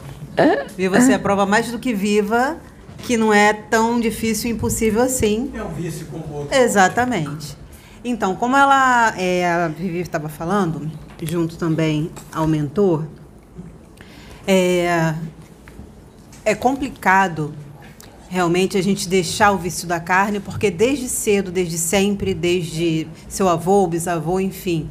E 0.78 0.88
você 0.88 1.12
é 1.12 1.18
prova 1.18 1.46
mais 1.46 1.70
do 1.70 1.78
que 1.78 1.94
viva 1.94 2.56
que 2.98 3.16
não 3.16 3.32
é 3.32 3.52
tão 3.52 4.00
difícil 4.00 4.50
e 4.50 4.52
impossível 4.54 5.02
assim. 5.02 5.50
É 5.54 5.62
um 5.62 5.72
vício 5.72 6.06
com 6.06 6.18
o 6.18 6.34
outro. 6.34 6.56
Exatamente. 6.56 7.56
Então, 8.04 8.34
como 8.34 8.56
ela, 8.56 9.14
é, 9.16 9.46
a 9.48 9.68
Vivi 9.68 10.00
estava 10.00 10.28
falando, 10.28 10.90
junto 11.22 11.56
também 11.56 12.10
ao 12.32 12.46
mentor, 12.46 13.04
é, 14.46 15.14
é 16.44 16.54
complicado 16.54 17.54
realmente 18.32 18.78
a 18.78 18.82
gente 18.82 19.10
deixar 19.10 19.52
o 19.52 19.58
vício 19.58 19.86
da 19.86 20.00
carne, 20.00 20.40
porque 20.40 20.70
desde 20.70 21.06
cedo, 21.06 21.52
desde 21.52 21.76
sempre, 21.76 22.32
desde 22.32 23.06
seu 23.28 23.46
avô, 23.46 23.86
bisavô, 23.86 24.40
enfim, 24.40 24.88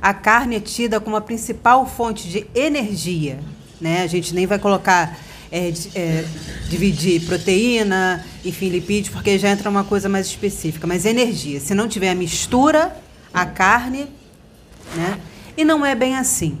a 0.00 0.14
carne 0.14 0.56
é 0.56 0.60
tida 0.60 0.98
como 0.98 1.14
a 1.14 1.20
principal 1.20 1.86
fonte 1.86 2.26
de 2.26 2.46
energia. 2.54 3.40
Né? 3.78 4.00
A 4.00 4.06
gente 4.06 4.34
nem 4.34 4.46
vai 4.46 4.58
colocar, 4.58 5.18
é, 5.52 5.70
é, 5.94 6.24
dividir 6.70 7.26
proteína, 7.26 8.24
enfim, 8.42 8.70
lipídios, 8.70 9.12
porque 9.12 9.38
já 9.38 9.50
entra 9.50 9.68
uma 9.68 9.84
coisa 9.84 10.08
mais 10.08 10.26
específica. 10.26 10.86
Mas 10.86 11.04
energia. 11.04 11.60
Se 11.60 11.74
não 11.74 11.88
tiver 11.88 12.08
a 12.08 12.14
mistura, 12.14 12.96
a 13.34 13.44
carne, 13.44 14.06
né? 14.96 15.20
E 15.58 15.62
não 15.62 15.84
é 15.84 15.94
bem 15.94 16.16
assim. 16.16 16.56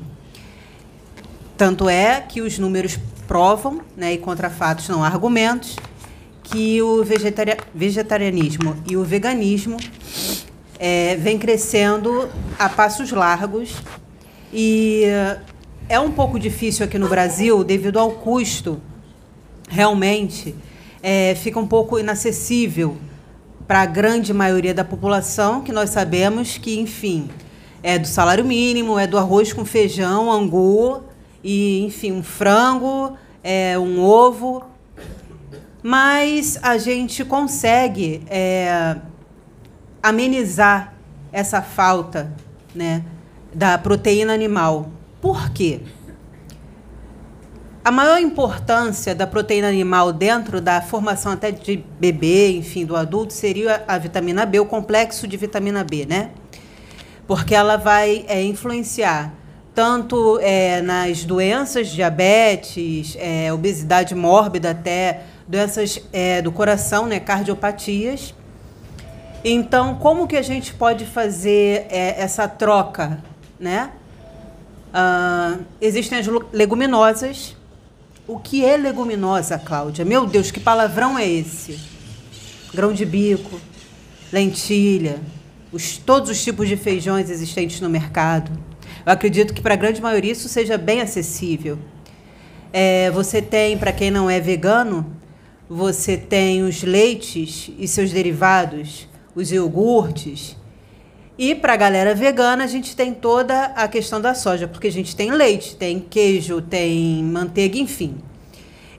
Tanto 1.56 1.88
é 1.88 2.20
que 2.20 2.42
os 2.42 2.58
números 2.58 2.98
provam, 3.26 3.80
né, 3.96 4.12
e 4.12 4.18
contra 4.18 4.50
fatos 4.50 4.88
não 4.88 5.02
há 5.02 5.06
argumentos, 5.06 5.76
que 6.50 6.80
o 6.82 7.04
vegetarianismo 7.74 8.76
e 8.88 8.96
o 8.96 9.04
veganismo 9.04 9.76
é, 10.78 11.16
vem 11.16 11.38
crescendo 11.38 12.28
a 12.58 12.68
passos 12.68 13.10
largos 13.10 13.74
e 14.52 15.04
é 15.88 15.98
um 16.00 16.10
pouco 16.10 16.38
difícil 16.38 16.84
aqui 16.84 16.98
no 16.98 17.08
Brasil 17.08 17.62
devido 17.64 17.98
ao 17.98 18.12
custo. 18.12 18.80
Realmente 19.68 20.54
é, 21.02 21.34
fica 21.34 21.58
um 21.58 21.66
pouco 21.66 21.98
inacessível 21.98 22.96
para 23.66 23.82
a 23.82 23.86
grande 23.86 24.32
maioria 24.32 24.72
da 24.72 24.84
população, 24.84 25.60
que 25.60 25.72
nós 25.72 25.90
sabemos 25.90 26.56
que, 26.56 26.80
enfim, 26.80 27.28
é 27.82 27.98
do 27.98 28.06
salário 28.06 28.44
mínimo, 28.44 28.98
é 28.98 29.06
do 29.06 29.18
arroz 29.18 29.52
com 29.52 29.64
feijão, 29.64 30.32
angu 30.32 31.02
e, 31.44 31.84
enfim, 31.84 32.12
um 32.12 32.22
frango, 32.22 33.16
é, 33.44 33.78
um 33.78 34.00
ovo 34.00 34.64
mas 35.82 36.58
a 36.62 36.76
gente 36.78 37.24
consegue 37.24 38.22
é, 38.28 38.96
amenizar 40.02 40.94
essa 41.32 41.62
falta 41.62 42.32
né, 42.74 43.04
da 43.54 43.78
proteína 43.78 44.32
animal. 44.32 44.90
Por 45.20 45.50
quê? 45.50 45.80
A 47.84 47.90
maior 47.90 48.20
importância 48.20 49.14
da 49.14 49.26
proteína 49.26 49.68
animal 49.68 50.12
dentro 50.12 50.60
da 50.60 50.82
formação 50.82 51.32
até 51.32 51.50
de 51.50 51.82
bebê, 51.98 52.50
enfim, 52.50 52.84
do 52.84 52.94
adulto, 52.94 53.32
seria 53.32 53.82
a 53.88 53.96
vitamina 53.96 54.44
B, 54.44 54.60
o 54.60 54.66
complexo 54.66 55.26
de 55.26 55.36
vitamina 55.36 55.82
B, 55.84 56.04
né? 56.04 56.30
Porque 57.26 57.54
ela 57.54 57.76
vai 57.76 58.24
é, 58.28 58.42
influenciar 58.42 59.32
tanto 59.74 60.38
é, 60.42 60.82
nas 60.82 61.24
doenças, 61.24 61.88
diabetes, 61.88 63.16
é, 63.18 63.52
obesidade 63.52 64.14
mórbida, 64.14 64.72
até 64.72 65.22
doenças 65.48 66.00
é, 66.12 66.42
do 66.42 66.52
coração, 66.52 67.06
né, 67.06 67.18
cardiopatias. 67.18 68.34
Então, 69.42 69.94
como 69.94 70.28
que 70.28 70.36
a 70.36 70.42
gente 70.42 70.74
pode 70.74 71.06
fazer 71.06 71.86
é, 71.88 72.20
essa 72.20 72.46
troca, 72.46 73.22
né? 73.58 73.90
Uh, 74.88 75.64
existem 75.80 76.18
as 76.18 76.26
leguminosas. 76.52 77.56
O 78.26 78.38
que 78.38 78.64
é 78.64 78.76
leguminosa, 78.76 79.58
Cláudia? 79.58 80.04
Meu 80.04 80.26
Deus, 80.26 80.50
que 80.50 80.60
palavrão 80.60 81.18
é 81.18 81.26
esse? 81.26 81.78
Grão 82.74 82.92
de 82.92 83.06
bico, 83.06 83.58
lentilha, 84.30 85.18
os, 85.72 85.96
todos 85.96 86.30
os 86.30 86.42
tipos 86.42 86.68
de 86.68 86.76
feijões 86.76 87.30
existentes 87.30 87.80
no 87.80 87.88
mercado. 87.88 88.50
Eu 89.06 89.12
acredito 89.12 89.54
que 89.54 89.62
para 89.62 89.74
a 89.74 89.76
grande 89.76 90.02
maioria 90.02 90.32
isso 90.32 90.48
seja 90.48 90.76
bem 90.76 91.00
acessível. 91.00 91.78
É, 92.70 93.10
você 93.12 93.40
tem, 93.40 93.78
para 93.78 93.92
quem 93.92 94.10
não 94.10 94.28
é 94.28 94.40
vegano, 94.40 95.06
você 95.68 96.16
tem 96.16 96.62
os 96.62 96.82
leites 96.82 97.70
e 97.78 97.86
seus 97.86 98.10
derivados, 98.10 99.08
os 99.34 99.52
iogurtes, 99.52 100.56
e 101.38 101.54
para 101.54 101.74
a 101.74 101.76
galera 101.76 102.16
vegana, 102.16 102.64
a 102.64 102.66
gente 102.66 102.96
tem 102.96 103.14
toda 103.14 103.66
a 103.66 103.86
questão 103.86 104.20
da 104.20 104.34
soja, 104.34 104.66
porque 104.66 104.88
a 104.88 104.92
gente 104.92 105.14
tem 105.14 105.30
leite, 105.30 105.76
tem 105.76 106.00
queijo, 106.00 106.60
tem 106.60 107.22
manteiga, 107.22 107.78
enfim. 107.78 108.16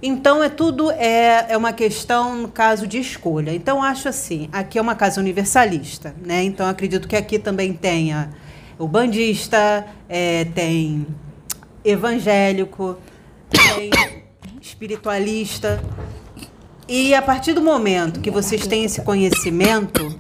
Então 0.02 0.42
é 0.42 0.48
tudo 0.48 0.90
é, 0.92 1.48
é 1.50 1.58
uma 1.58 1.74
questão 1.74 2.38
no 2.38 2.48
caso 2.48 2.88
de 2.88 2.98
escolha. 2.98 3.54
Então 3.54 3.84
acho 3.84 4.08
assim, 4.08 4.48
aqui 4.54 4.80
é 4.80 4.82
uma 4.82 4.96
casa 4.96 5.20
universalista, 5.20 6.16
né? 6.26 6.42
Então 6.42 6.66
acredito 6.66 7.10
que 7.10 7.18
aqui 7.18 7.38
também 7.38 7.74
tenha 7.74 8.30
o 8.78 8.88
bandista, 8.88 9.86
é, 10.08 10.46
tem 10.46 11.06
evangélico, 11.84 12.98
tem 13.50 13.90
espiritualista. 14.62 15.84
E 16.92 17.14
a 17.14 17.22
partir 17.22 17.54
do 17.54 17.62
momento 17.62 18.20
que 18.20 18.32
vocês 18.32 18.66
têm 18.66 18.84
esse 18.84 19.00
conhecimento, 19.04 20.20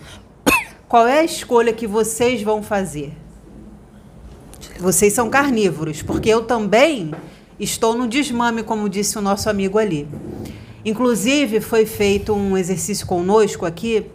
qual 0.87 1.07
é 1.07 1.21
a 1.21 1.23
escolha 1.23 1.73
que 1.73 1.87
vocês 1.87 2.43
vão 2.43 2.61
fazer? 2.61 3.11
Vocês 4.79 5.13
são 5.13 5.31
carnívoros, 5.31 6.03
porque 6.03 6.29
eu 6.29 6.43
também 6.43 7.11
estou 7.59 7.97
no 7.97 8.07
desmame, 8.07 8.61
como 8.61 8.87
disse 8.87 9.17
o 9.17 9.21
nosso 9.21 9.49
amigo 9.49 9.79
ali. 9.79 10.07
Inclusive, 10.85 11.59
foi 11.59 11.87
feito 11.87 12.35
um 12.35 12.55
exercício 12.55 13.07
conosco 13.07 13.65
aqui, 13.65 14.05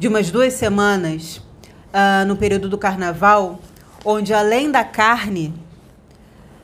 de 0.00 0.08
umas 0.08 0.32
duas 0.32 0.52
semanas, 0.52 1.36
uh, 1.36 2.26
no 2.26 2.34
período 2.34 2.68
do 2.68 2.76
carnaval, 2.76 3.60
onde 4.04 4.34
além 4.34 4.68
da 4.68 4.82
carne, 4.82 5.54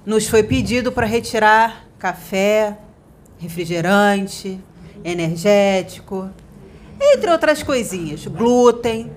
nos 0.04 0.26
foi 0.26 0.42
pedido 0.42 0.90
para 0.90 1.06
retirar 1.06 1.86
café, 2.00 2.76
refrigerante, 3.38 4.60
energético, 5.04 6.30
entre 7.00 7.30
outras 7.30 7.62
coisinhas, 7.62 8.26
glúten. 8.26 9.10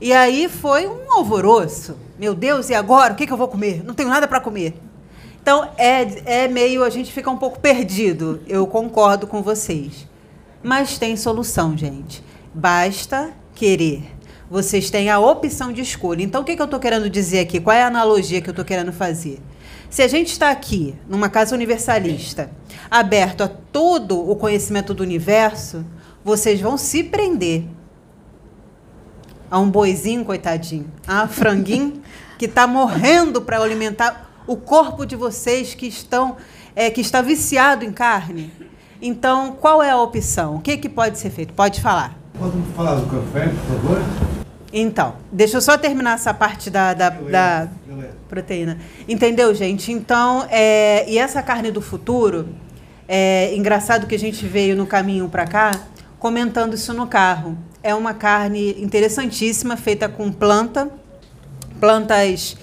E 0.00 0.12
aí 0.12 0.48
foi 0.48 0.86
um 0.86 1.12
alvoroço. 1.12 1.96
Meu 2.18 2.34
Deus, 2.34 2.70
e 2.70 2.74
agora? 2.74 3.12
O 3.12 3.16
que, 3.16 3.26
que 3.26 3.32
eu 3.32 3.36
vou 3.36 3.48
comer? 3.48 3.84
Não 3.84 3.94
tenho 3.94 4.08
nada 4.08 4.26
para 4.26 4.40
comer. 4.40 4.74
Então 5.42 5.68
é, 5.76 6.42
é 6.44 6.48
meio, 6.48 6.84
a 6.84 6.90
gente 6.90 7.12
fica 7.12 7.30
um 7.30 7.36
pouco 7.36 7.58
perdido. 7.58 8.40
Eu 8.46 8.66
concordo 8.66 9.26
com 9.26 9.42
vocês. 9.42 10.06
Mas 10.62 10.98
tem 10.98 11.16
solução, 11.16 11.76
gente. 11.76 12.22
Basta 12.54 13.32
querer. 13.54 14.19
Vocês 14.50 14.90
têm 14.90 15.08
a 15.08 15.20
opção 15.20 15.72
de 15.72 15.80
escolha. 15.80 16.24
Então 16.24 16.42
o 16.42 16.44
que, 16.44 16.56
que 16.56 16.60
eu 16.60 16.64
estou 16.64 16.80
querendo 16.80 17.08
dizer 17.08 17.38
aqui? 17.38 17.60
Qual 17.60 17.76
é 17.76 17.84
a 17.84 17.86
analogia 17.86 18.40
que 18.40 18.48
eu 18.48 18.52
estou 18.52 18.64
querendo 18.64 18.92
fazer? 18.92 19.40
Se 19.88 20.02
a 20.02 20.08
gente 20.08 20.32
está 20.32 20.50
aqui, 20.50 20.96
numa 21.08 21.28
casa 21.28 21.54
universalista, 21.54 22.50
aberto 22.90 23.42
a 23.42 23.48
todo 23.48 24.18
o 24.18 24.34
conhecimento 24.34 24.92
do 24.92 25.04
universo, 25.04 25.86
vocês 26.24 26.60
vão 26.60 26.76
se 26.76 27.04
prender 27.04 27.64
a 29.48 29.58
um 29.58 29.70
boizinho, 29.70 30.24
coitadinho, 30.24 30.90
a 31.06 31.24
um 31.24 31.28
franguinho 31.28 32.02
que 32.36 32.46
está 32.46 32.66
morrendo 32.66 33.42
para 33.42 33.60
alimentar 33.62 34.30
o 34.48 34.56
corpo 34.56 35.04
de 35.04 35.14
vocês 35.14 35.74
que 35.74 35.86
estão 35.86 36.36
é, 36.74 36.90
que 36.90 37.00
está 37.00 37.22
viciado 37.22 37.84
em 37.84 37.92
carne. 37.92 38.52
Então, 39.00 39.52
qual 39.52 39.82
é 39.82 39.90
a 39.90 40.00
opção? 40.00 40.56
O 40.56 40.60
que, 40.60 40.76
que 40.76 40.88
pode 40.88 41.18
ser 41.18 41.30
feito? 41.30 41.52
Pode 41.54 41.80
falar. 41.80 42.16
Pode 42.38 42.56
falar 42.74 42.96
do 42.96 43.06
café, 43.06 43.48
por 43.48 43.76
favor? 43.76 44.39
Então, 44.72 45.16
deixa 45.32 45.56
eu 45.56 45.60
só 45.60 45.76
terminar 45.76 46.14
essa 46.14 46.32
parte 46.32 46.70
da, 46.70 46.94
da, 46.94 47.10
da 47.10 47.68
proteína. 48.28 48.78
Entendeu, 49.08 49.52
gente? 49.54 49.90
Então, 49.90 50.46
é, 50.48 51.04
e 51.08 51.18
essa 51.18 51.42
carne 51.42 51.70
do 51.72 51.80
futuro, 51.80 52.48
é 53.08 53.54
engraçado 53.56 54.06
que 54.06 54.14
a 54.14 54.18
gente 54.18 54.46
veio 54.46 54.76
no 54.76 54.86
caminho 54.86 55.28
para 55.28 55.44
cá, 55.44 55.72
comentando 56.20 56.74
isso 56.74 56.94
no 56.94 57.08
carro. 57.08 57.58
É 57.82 57.92
uma 57.94 58.14
carne 58.14 58.80
interessantíssima, 58.80 59.76
feita 59.76 60.08
com 60.08 60.30
planta, 60.30 60.88
plantas 61.80 62.56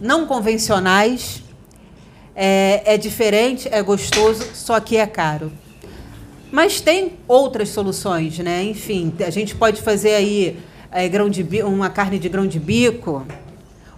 não 0.00 0.26
convencionais. 0.26 1.42
É, 2.34 2.94
é 2.94 2.96
diferente, 2.96 3.68
é 3.70 3.82
gostoso, 3.82 4.42
só 4.54 4.80
que 4.80 4.96
é 4.96 5.06
caro. 5.06 5.52
Mas 6.50 6.80
tem 6.80 7.12
outras 7.28 7.68
soluções, 7.68 8.38
né? 8.38 8.62
Enfim, 8.62 9.12
a 9.20 9.28
gente 9.28 9.54
pode 9.54 9.82
fazer 9.82 10.14
aí 10.14 10.58
é, 10.92 11.08
grão 11.08 11.28
de 11.30 11.42
uma 11.62 11.88
carne 11.88 12.18
de 12.18 12.28
grão 12.28 12.46
de 12.46 12.60
bico, 12.60 13.26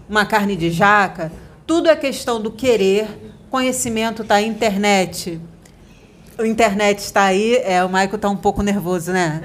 uma 0.09 0.25
carne 0.25 0.57
de 0.57 0.71
jaca. 0.71 1.33
Tudo 1.67 1.89
é 1.89 1.97
questão 1.97 2.41
do 2.41 2.51
querer. 2.51 3.09
Conhecimento 3.51 4.23
está 4.23 4.37
na 4.37 4.43
internet. 4.43 5.41
O 6.39 6.45
internet 6.45 6.99
está 6.99 7.25
aí, 7.25 7.57
é, 7.57 7.85
o 7.85 7.89
Michael 7.89 8.17
está 8.17 8.29
um 8.29 8.37
pouco 8.37 8.63
nervoso, 8.63 9.13
né? 9.13 9.41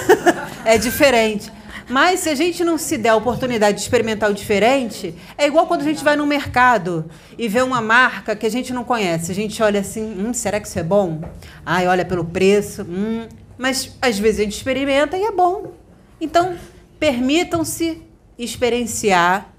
é 0.64 0.78
diferente. 0.78 1.52
Mas 1.88 2.20
se 2.20 2.30
a 2.30 2.34
gente 2.34 2.64
não 2.64 2.78
se 2.78 2.96
der 2.96 3.10
a 3.10 3.16
oportunidade 3.16 3.76
de 3.76 3.82
experimentar 3.82 4.30
o 4.30 4.34
diferente, 4.34 5.14
é 5.36 5.46
igual 5.46 5.66
quando 5.66 5.82
a 5.82 5.84
gente 5.84 6.02
vai 6.02 6.16
no 6.16 6.26
mercado 6.26 7.04
e 7.36 7.48
vê 7.48 7.60
uma 7.60 7.82
marca 7.82 8.34
que 8.34 8.46
a 8.46 8.50
gente 8.50 8.72
não 8.72 8.84
conhece. 8.84 9.30
A 9.30 9.34
gente 9.34 9.62
olha 9.62 9.80
assim, 9.80 10.02
hum, 10.02 10.32
será 10.32 10.58
que 10.58 10.68
isso 10.68 10.78
é 10.78 10.82
bom? 10.82 11.20
Ai, 11.66 11.86
olha 11.86 12.04
pelo 12.04 12.24
preço, 12.24 12.82
hum. 12.82 13.26
Mas 13.58 13.96
às 14.00 14.18
vezes 14.18 14.40
a 14.40 14.44
gente 14.44 14.56
experimenta 14.56 15.16
e 15.16 15.22
é 15.22 15.32
bom. 15.32 15.72
Então, 16.20 16.56
permitam-se 17.02 18.00
experienciar 18.38 19.52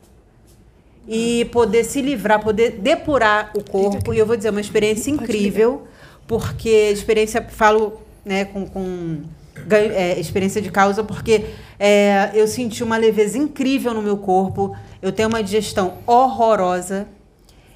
e 1.06 1.44
poder 1.52 1.84
se 1.84 2.02
livrar, 2.02 2.42
poder 2.42 2.80
depurar 2.80 3.52
o 3.54 3.62
corpo. 3.62 4.14
E 4.14 4.18
eu 4.18 4.26
vou 4.26 4.38
dizer, 4.38 4.50
uma 4.50 4.62
experiência 4.62 5.12
incrível 5.12 5.86
porque 6.26 6.70
experiência, 6.70 7.46
falo 7.50 8.00
né, 8.24 8.46
com, 8.46 8.66
com 8.66 9.24
é, 9.70 10.18
experiência 10.18 10.62
de 10.62 10.72
causa, 10.72 11.04
porque 11.04 11.48
é, 11.78 12.32
eu 12.34 12.48
senti 12.48 12.82
uma 12.82 12.96
leveza 12.96 13.38
incrível 13.38 13.94
no 13.94 14.02
meu 14.02 14.16
corpo, 14.16 14.74
eu 15.02 15.12
tenho 15.12 15.28
uma 15.28 15.44
digestão 15.44 15.96
horrorosa, 16.08 17.10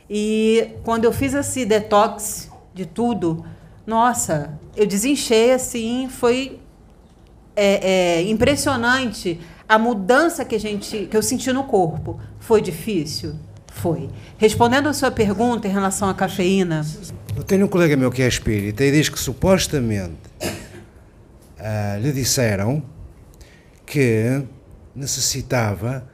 e 0.09 0.69
quando 0.85 1.03
eu 1.03 1.11
fiz 1.11 1.33
esse 1.33 1.65
detox 1.65 2.49
de 2.73 2.85
tudo, 2.85 3.45
nossa, 3.85 4.57
eu 4.77 4.87
desenchei 4.87 5.51
assim, 5.51 6.07
foi 6.09 6.57
é, 7.53 8.19
é, 8.19 8.29
impressionante 8.29 9.41
a 9.67 9.77
mudança 9.77 10.45
que 10.45 10.55
a 10.55 10.59
gente 10.59 11.07
que 11.07 11.17
eu 11.17 11.21
senti 11.21 11.51
no 11.51 11.63
corpo. 11.63 12.19
Foi 12.39 12.61
difícil? 12.61 13.35
Foi. 13.67 14.09
Respondendo 14.37 14.87
a 14.87 14.93
sua 14.93 15.11
pergunta 15.11 15.67
em 15.67 15.71
relação 15.71 16.09
à 16.09 16.13
cafeína, 16.13 16.85
eu 17.35 17.43
tenho 17.43 17.65
um 17.65 17.69
colega 17.69 17.95
meu 17.95 18.11
que 18.11 18.21
é 18.21 18.27
espírita 18.27 18.83
e 18.83 18.91
diz 18.91 19.09
que 19.09 19.19
supostamente 19.19 20.15
uh, 20.41 21.99
lhe 22.01 22.11
disseram 22.11 22.81
que 23.85 24.41
necessitava 24.95 26.09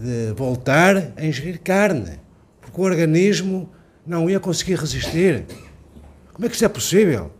de 0.00 0.32
voltar 0.34 1.12
a 1.16 1.24
ingerir 1.24 1.60
carne, 1.60 2.18
porque 2.60 2.80
o 2.80 2.84
organismo 2.84 3.70
não 4.06 4.28
ia 4.30 4.40
conseguir 4.40 4.76
resistir. 4.76 5.44
Como 6.32 6.46
é 6.46 6.48
que 6.48 6.54
isso 6.54 6.64
é 6.64 6.68
possível? 6.68 7.30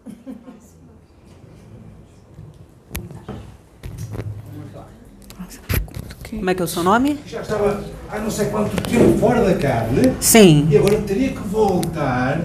Como 6.31 6.51
é 6.51 6.55
que 6.55 6.63
é 6.63 6.65
o 6.65 6.69
seu 6.69 6.83
nome? 6.83 7.19
Já 7.27 7.41
estava 7.41 7.85
há 8.11 8.19
não 8.19 8.31
sei 8.31 8.47
quanto 8.47 8.75
tempo 8.83 9.19
fora 9.19 9.45
da 9.45 9.55
carne. 9.55 10.13
Sim. 10.21 10.67
E 10.71 10.77
agora 10.77 10.99
teria 10.99 11.31
que 11.31 11.41
voltar 11.49 12.41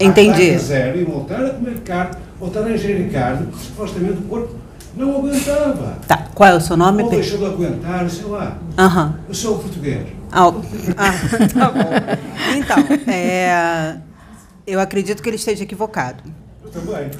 Entendi. 0.00 0.50
A 0.54 0.58
zero 0.58 0.98
e 1.00 1.04
voltar 1.04 1.44
a 1.44 1.50
comer 1.50 1.78
carne, 1.80 2.16
voltar 2.38 2.64
a 2.64 2.70
ingerir 2.70 3.12
carne, 3.12 3.46
porque 3.46 3.64
supostamente 3.66 4.18
o 4.18 4.22
corpo 4.22 4.54
Não 4.96 5.16
aguentava. 5.16 5.98
Tá, 6.06 6.28
qual 6.34 6.50
é 6.50 6.54
o 6.54 6.60
seu 6.60 6.76
nome? 6.76 7.02
Ou 7.02 7.10
deixou 7.10 7.38
de 7.38 7.46
aguentar, 7.46 8.08
sei 8.10 8.24
lá. 8.26 8.58
Aham. 8.78 9.18
Eu 9.28 9.34
sou 9.34 9.58
português. 9.58 10.06
Ah, 10.30 10.46
ah, 10.96 11.12
tá 11.54 11.70
bom. 11.70 11.90
Então, 12.56 12.78
é, 13.12 13.96
eu 14.66 14.80
acredito 14.80 15.22
que 15.22 15.28
ele 15.28 15.36
esteja 15.36 15.62
equivocado. 15.62 16.22
Eu 16.64 16.70
também. 16.70 17.10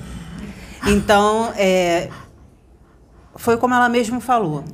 Então, 0.87 1.53
é, 1.57 2.09
foi 3.37 3.57
como 3.57 3.75
ela 3.75 3.89
mesma 3.89 4.21
falou. 4.21 4.65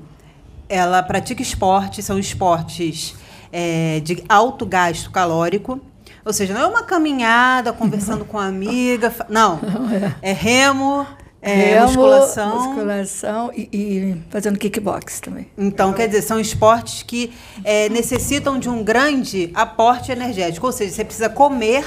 Ela 0.71 1.03
pratica 1.03 1.43
esporte, 1.43 2.03
são 2.03 2.19
esportes 2.19 3.15
é, 3.53 4.01
de 4.01 4.23
alto 4.29 4.65
gasto 4.65 5.11
calórico. 5.11 5.81
Ou 6.25 6.33
seja, 6.33 6.55
não 6.55 6.61
é 6.61 6.67
uma 6.67 6.85
caminhada 6.85 7.73
conversando 7.73 8.25
com 8.25 8.39
a 8.39 8.47
amiga. 8.47 9.13
Não. 9.29 9.59
É 10.23 10.33
remo, 10.33 11.07
é 11.43 11.55
Remo, 11.55 11.87
musculação. 11.87 12.57
musculação 12.57 13.51
e, 13.55 13.69
e 13.73 14.23
fazendo 14.29 14.59
kickbox 14.59 15.21
também. 15.21 15.51
Então, 15.57 15.93
quer 15.93 16.07
dizer, 16.07 16.23
são 16.23 16.39
esportes 16.39 17.03
que 17.03 17.33
é, 17.65 17.89
necessitam 17.89 18.59
de 18.59 18.69
um 18.69 18.85
grande 18.85 19.51
aporte 19.55 20.13
energético. 20.13 20.67
Ou 20.67 20.73
seja, 20.73 20.93
você 20.95 21.05
precisa 21.05 21.29
comer 21.29 21.85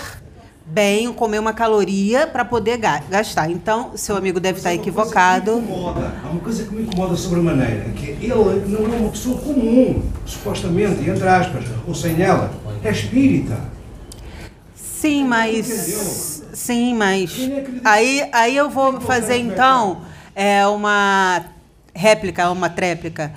bem, 0.66 1.12
comer 1.14 1.40
uma 1.40 1.54
caloria 1.54 2.26
para 2.26 2.44
poder 2.46 2.78
ga- 2.78 3.04
gastar. 3.10 3.50
Então, 3.50 3.92
seu 3.96 4.16
amigo 4.16 4.40
deve 4.40 4.58
estar 4.60 4.70
Há 4.70 4.74
uma 4.74 4.78
coisa 4.84 4.90
equivocado. 4.90 5.52
incomoda. 5.60 6.14
Há 6.24 6.30
uma 6.30 6.40
coisa 6.40 6.64
que 6.64 6.74
me 6.74 6.84
incomoda 6.84 7.16
sobremaneira, 7.16 7.90
que 7.96 8.06
ele 8.12 8.64
não 8.68 8.94
é 8.94 8.98
uma 8.98 9.10
pessoa 9.10 9.40
comum, 9.40 10.04
supostamente, 10.26 11.08
entre 11.10 11.28
aspas, 11.28 11.66
ou 11.88 11.94
sem 11.94 12.22
ela, 12.22 12.52
é 12.84 12.92
espírita. 12.92 13.58
Sim, 14.76 15.26
mas. 15.26 16.42
Sim, 16.54 16.96
mas. 16.96 17.32
Acredita- 17.34 17.90
Aí, 17.90 18.30
aí 18.32 18.56
eu 18.56 18.70
vou 18.70 19.02
fazer 19.02 19.38
então 19.38 20.02
é, 20.34 20.66
uma 20.68 21.44
réplica, 21.94 22.50
uma 22.50 22.70
tréplica. 22.70 23.34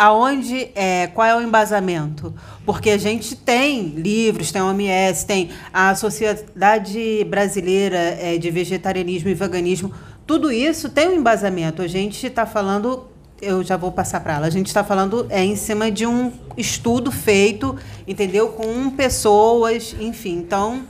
Aonde 0.00 0.70
é, 0.74 1.08
qual 1.08 1.28
é 1.28 1.36
o 1.36 1.42
embasamento? 1.42 2.34
Porque 2.64 2.88
a 2.88 2.96
gente 2.96 3.36
tem 3.36 3.88
livros, 3.88 4.50
tem 4.50 4.62
a 4.62 4.64
OMS, 4.64 5.26
tem 5.26 5.50
a 5.70 5.94
Sociedade 5.94 7.22
Brasileira 7.28 7.98
é, 7.98 8.38
de 8.38 8.50
Vegetarianismo 8.50 9.28
e 9.28 9.34
Veganismo. 9.34 9.92
Tudo 10.26 10.50
isso 10.50 10.88
tem 10.88 11.10
um 11.10 11.16
embasamento. 11.16 11.82
A 11.82 11.86
gente 11.86 12.26
está 12.26 12.46
falando, 12.46 13.08
eu 13.42 13.62
já 13.62 13.76
vou 13.76 13.92
passar 13.92 14.20
para 14.20 14.36
ela. 14.36 14.46
A 14.46 14.50
gente 14.50 14.68
está 14.68 14.82
falando 14.82 15.26
é 15.28 15.44
em 15.44 15.54
cima 15.54 15.90
de 15.90 16.06
um 16.06 16.32
estudo 16.56 17.12
feito, 17.12 17.76
entendeu, 18.08 18.48
com 18.48 18.88
pessoas, 18.88 19.94
enfim. 20.00 20.38
Então 20.38 20.82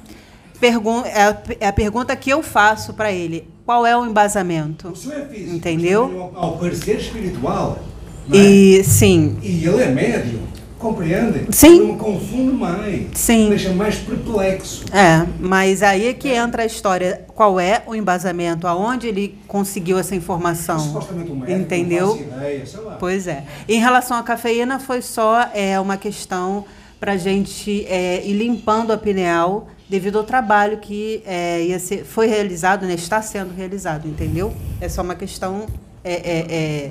Pergun 0.60 1.02
é, 1.04 1.22
a, 1.24 1.42
é 1.58 1.72
pergunta 1.72 2.14
que 2.14 2.30
eu 2.30 2.44
faço 2.44 2.94
para 2.94 3.10
ele. 3.10 3.48
Qual 3.66 3.84
é 3.84 3.96
o 3.96 4.06
embasamento? 4.06 4.90
O 4.90 4.94
senhor 4.94 5.22
é 5.22 5.24
físico, 5.24 5.56
Entendeu? 5.56 6.30
Ao 6.36 6.58
parecer 6.58 7.00
espiritual. 7.00 7.89
Não 8.30 8.38
é? 8.38 8.42
E 8.42 8.84
sim, 8.84 9.36
E 9.42 9.66
ele 9.66 9.82
é 9.82 9.88
médium, 9.88 10.40
compreende? 10.78 11.46
Sim. 11.50 11.80
Não 11.88 11.96
confunde 11.98 12.52
mais. 12.52 13.02
Sim. 13.14 13.48
Deixa 13.50 13.70
mais 13.72 13.96
perplexo. 13.96 14.84
é, 14.92 15.26
mas 15.38 15.82
aí 15.82 16.08
é 16.08 16.14
que 16.14 16.28
entra 16.28 16.62
a 16.62 16.66
história. 16.66 17.22
Qual 17.34 17.58
é 17.60 17.82
o 17.86 17.94
embasamento? 17.94 18.66
Aonde 18.66 19.08
ele 19.08 19.38
conseguiu 19.46 19.98
essa 19.98 20.14
informação? 20.14 20.78
Supostamente 20.78 21.30
um 21.30 21.36
médico, 21.36 21.58
Entendeu? 21.60 22.16
ideia, 22.16 22.64
sei 22.66 22.80
lá. 22.80 22.96
Pois 22.98 23.26
é. 23.26 23.44
Em 23.68 23.78
relação 23.78 24.16
à 24.16 24.22
cafeína, 24.22 24.78
foi 24.78 25.02
só 25.02 25.48
é, 25.54 25.78
uma 25.78 25.96
questão 25.96 26.64
para 26.98 27.12
a 27.12 27.16
gente 27.16 27.84
é, 27.86 28.22
ir 28.26 28.34
limpando 28.34 28.90
a 28.92 28.98
pineal 28.98 29.68
devido 29.88 30.18
ao 30.18 30.24
trabalho 30.24 30.76
que 30.78 31.22
é, 31.26 31.62
ia 31.64 31.78
ser, 31.78 32.04
foi 32.04 32.26
realizado, 32.26 32.86
né, 32.86 32.94
está 32.94 33.20
sendo 33.22 33.52
realizado, 33.54 34.06
entendeu? 34.06 34.52
É 34.80 34.88
só 34.88 35.02
uma 35.02 35.14
questão. 35.14 35.66
é, 36.04 36.12
é, 36.12 36.46
é, 36.50 36.90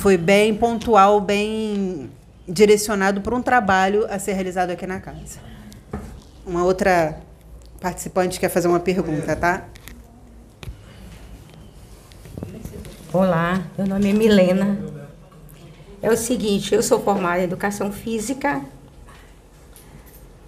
foi 0.00 0.16
bem 0.16 0.54
pontual, 0.54 1.20
bem 1.20 2.10
direcionado 2.48 3.20
para 3.20 3.36
um 3.36 3.42
trabalho 3.42 4.06
a 4.08 4.18
ser 4.18 4.32
realizado 4.32 4.70
aqui 4.70 4.86
na 4.86 4.98
casa. 4.98 5.38
Uma 6.46 6.64
outra 6.64 7.20
participante 7.78 8.40
quer 8.40 8.48
fazer 8.48 8.66
uma 8.66 8.80
pergunta, 8.80 9.36
tá? 9.36 9.64
Olá, 13.12 13.62
meu 13.76 13.86
nome 13.86 14.08
é 14.08 14.12
Milena. 14.14 14.78
É 16.00 16.10
o 16.10 16.16
seguinte, 16.16 16.74
eu 16.74 16.82
sou 16.82 16.98
formada 17.00 17.40
em 17.40 17.44
educação 17.44 17.92
física 17.92 18.62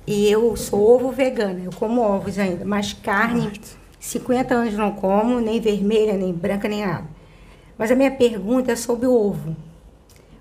e 0.06 0.30
eu 0.30 0.56
sou 0.56 0.94
ovo 0.94 1.12
vegana. 1.12 1.60
Eu 1.62 1.72
como 1.72 2.00
ovos 2.00 2.38
ainda, 2.38 2.64
mas 2.64 2.94
carne, 2.94 3.52
50 4.00 4.54
anos 4.54 4.74
não 4.74 4.92
como, 4.92 5.40
nem 5.40 5.60
vermelha, 5.60 6.14
nem 6.14 6.32
branca, 6.32 6.66
nem 6.66 6.86
nada. 6.86 7.21
Mas 7.82 7.90
a 7.90 7.96
minha 7.96 8.12
pergunta 8.12 8.70
é 8.70 8.76
sobre 8.76 9.08
o 9.08 9.12
ovo. 9.12 9.56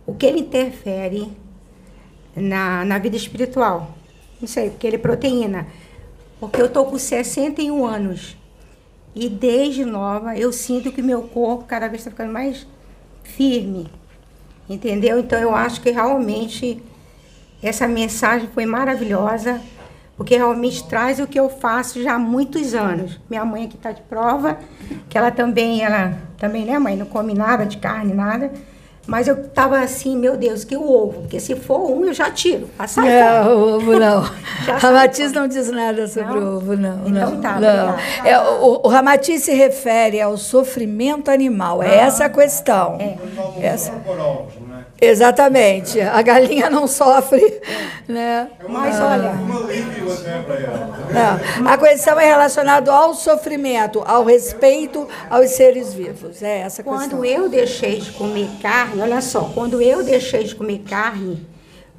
O 0.06 0.14
que 0.14 0.28
ele 0.28 0.42
interfere 0.42 1.36
na, 2.36 2.86
na 2.86 3.00
vida 3.00 3.18
espiritual? 3.18 3.98
Não 4.40 4.48
sei, 4.48 4.70
porque 4.70 4.86
ele 4.86 4.98
é 4.98 5.00
proteína. 5.00 5.66
Porque 6.40 6.62
eu 6.62 6.70
tô 6.70 6.86
com 6.86 7.00
61 7.00 7.84
anos. 7.84 8.38
E 9.16 9.28
desde 9.28 9.84
nova 9.84 10.38
eu 10.38 10.54
sinto 10.54 10.92
que 10.92 11.02
meu 11.02 11.24
corpo 11.24 11.64
cada 11.64 11.88
vez 11.88 12.02
está 12.02 12.12
ficando 12.12 12.32
mais 12.32 12.68
firme. 13.24 13.90
Entendeu? 14.70 15.18
Então 15.18 15.40
eu 15.40 15.56
acho 15.56 15.82
que 15.82 15.90
realmente 15.90 16.80
essa 17.64 17.88
mensagem 17.88 18.50
foi 18.54 18.68
maravilhosa, 18.68 19.60
porque 20.22 20.38
realmente 20.38 20.84
traz 20.84 21.20
o 21.20 21.26
que 21.26 21.40
eu 21.40 21.50
faço 21.50 22.00
já 22.04 22.14
há 22.14 22.20
muitos 22.20 22.76
anos. 22.76 23.20
Minha 23.28 23.44
mãe 23.44 23.64
aqui 23.66 23.76
está 23.76 23.92
de 23.92 24.04
prova, 24.04 24.60
que 25.10 25.18
ela 25.18 25.32
também, 25.32 25.82
ela 25.84 26.14
também, 26.38 26.64
né, 26.64 26.78
mãe, 26.78 26.96
não 26.96 27.08
come 27.08 27.34
nada 27.34 27.66
de 27.66 27.78
carne, 27.78 28.14
nada. 28.14 28.52
Mas 29.08 29.28
eu 29.28 29.48
tava 29.50 29.80
assim, 29.80 30.16
meu 30.16 30.38
Deus, 30.38 30.64
que 30.64 30.78
o 30.78 30.84
ovo, 30.88 31.22
porque 31.22 31.40
se 31.40 31.56
for 31.56 31.90
um 31.90 32.06
eu 32.06 32.14
já 32.14 32.30
tiro. 32.30 32.68
Passar 32.78 33.04
É, 33.08 33.42
o 33.42 33.78
ovo 33.78 33.98
não. 33.98 34.24
Já 34.64 34.78
Ramatiz 34.78 35.32
sabe 35.32 35.36
não 35.40 35.48
diz 35.48 35.72
nada 35.72 36.08
sobre 36.08 36.40
Não? 36.40 36.54
o 36.54 36.58
ovo, 36.58 36.78
não. 36.78 37.08
Então 37.08 37.32
não, 37.32 37.42
tá, 37.42 37.60
não. 37.60 37.96
É, 38.24 38.40
o, 38.40 38.82
o 38.84 38.88
Ramatiz 38.88 39.42
se 39.42 39.54
refere 39.56 40.22
ao 40.22 40.38
sofrimento 40.38 41.32
animal. 41.32 41.82
É 41.82 41.96
essa 41.98 42.26
a 42.26 42.30
questão. 42.30 42.98
É. 43.00 43.18
Essa- 43.60 43.92
Exatamente. 45.02 46.00
A 46.00 46.22
galinha 46.22 46.70
não 46.70 46.86
sofre, 46.88 47.60
né? 48.08 48.48
Mas 48.70 49.00
olha, 49.00 49.34
Não. 51.12 51.68
A 51.68 51.78
questão 51.78 52.20
é 52.20 52.26
relacionada 52.28 52.92
ao 52.92 53.14
sofrimento, 53.16 54.04
ao 54.06 54.24
respeito 54.24 55.08
aos 55.30 55.50
seres 55.52 55.94
vivos. 55.94 56.44
É 56.44 56.60
essa 56.60 56.82
a 56.82 56.86
questão. 56.86 57.10
Quando 57.10 57.26
eu 57.26 57.50
deixei 57.50 58.00
de 58.00 58.12
comer 58.12 58.48
carne, 58.62 59.02
olha 59.02 59.22
só, 59.22 59.52
quando 59.56 59.82
eu 59.82 60.04
deixei 60.04 60.44
de 60.44 60.54
comer 60.56 60.84
carne, 60.88 61.46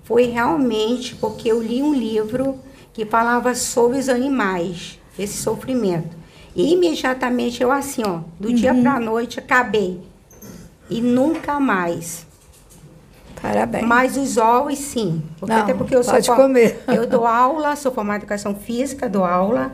foi 0.05 0.27
realmente 0.27 1.17
porque 1.17 1.51
eu 1.51 1.61
li 1.63 1.83
um 1.83 1.93
livro 1.93 2.59
que 2.93 3.05
falava 3.05 3.55
sobre 3.55 3.99
os 3.99 4.09
animais, 4.09 4.99
esse 5.19 5.39
sofrimento. 5.43 6.17
E 6.55 6.73
imediatamente 6.75 7.63
eu 7.63 7.73
assim, 7.73 8.03
ó, 8.07 8.21
do 8.39 8.53
dia 8.53 8.73
Uhum. 8.75 8.83
para 8.83 8.93
a 8.95 9.01
noite 9.01 9.39
acabei. 9.41 10.01
E 10.91 11.01
nunca 11.01 11.59
mais. 11.59 12.27
Parabéns. 13.43 13.85
Mas 13.85 14.17
os 14.17 14.37
ovos, 14.39 14.79
sim. 14.79 15.21
Porque 15.39 15.53
Não, 15.53 15.63
até 15.63 15.75
porque 15.75 15.95
eu 15.97 16.03
sou 16.05 16.15
pode 16.15 16.27
for- 16.27 16.37
comer. 16.37 16.81
Eu 16.89 17.07
dou 17.07 17.27
aula, 17.27 17.75
sou 17.77 17.91
formada 17.93 18.19
em 18.19 18.23
educação 18.23 18.55
física, 18.55 19.09
dou 19.09 19.25
aula. 19.25 19.73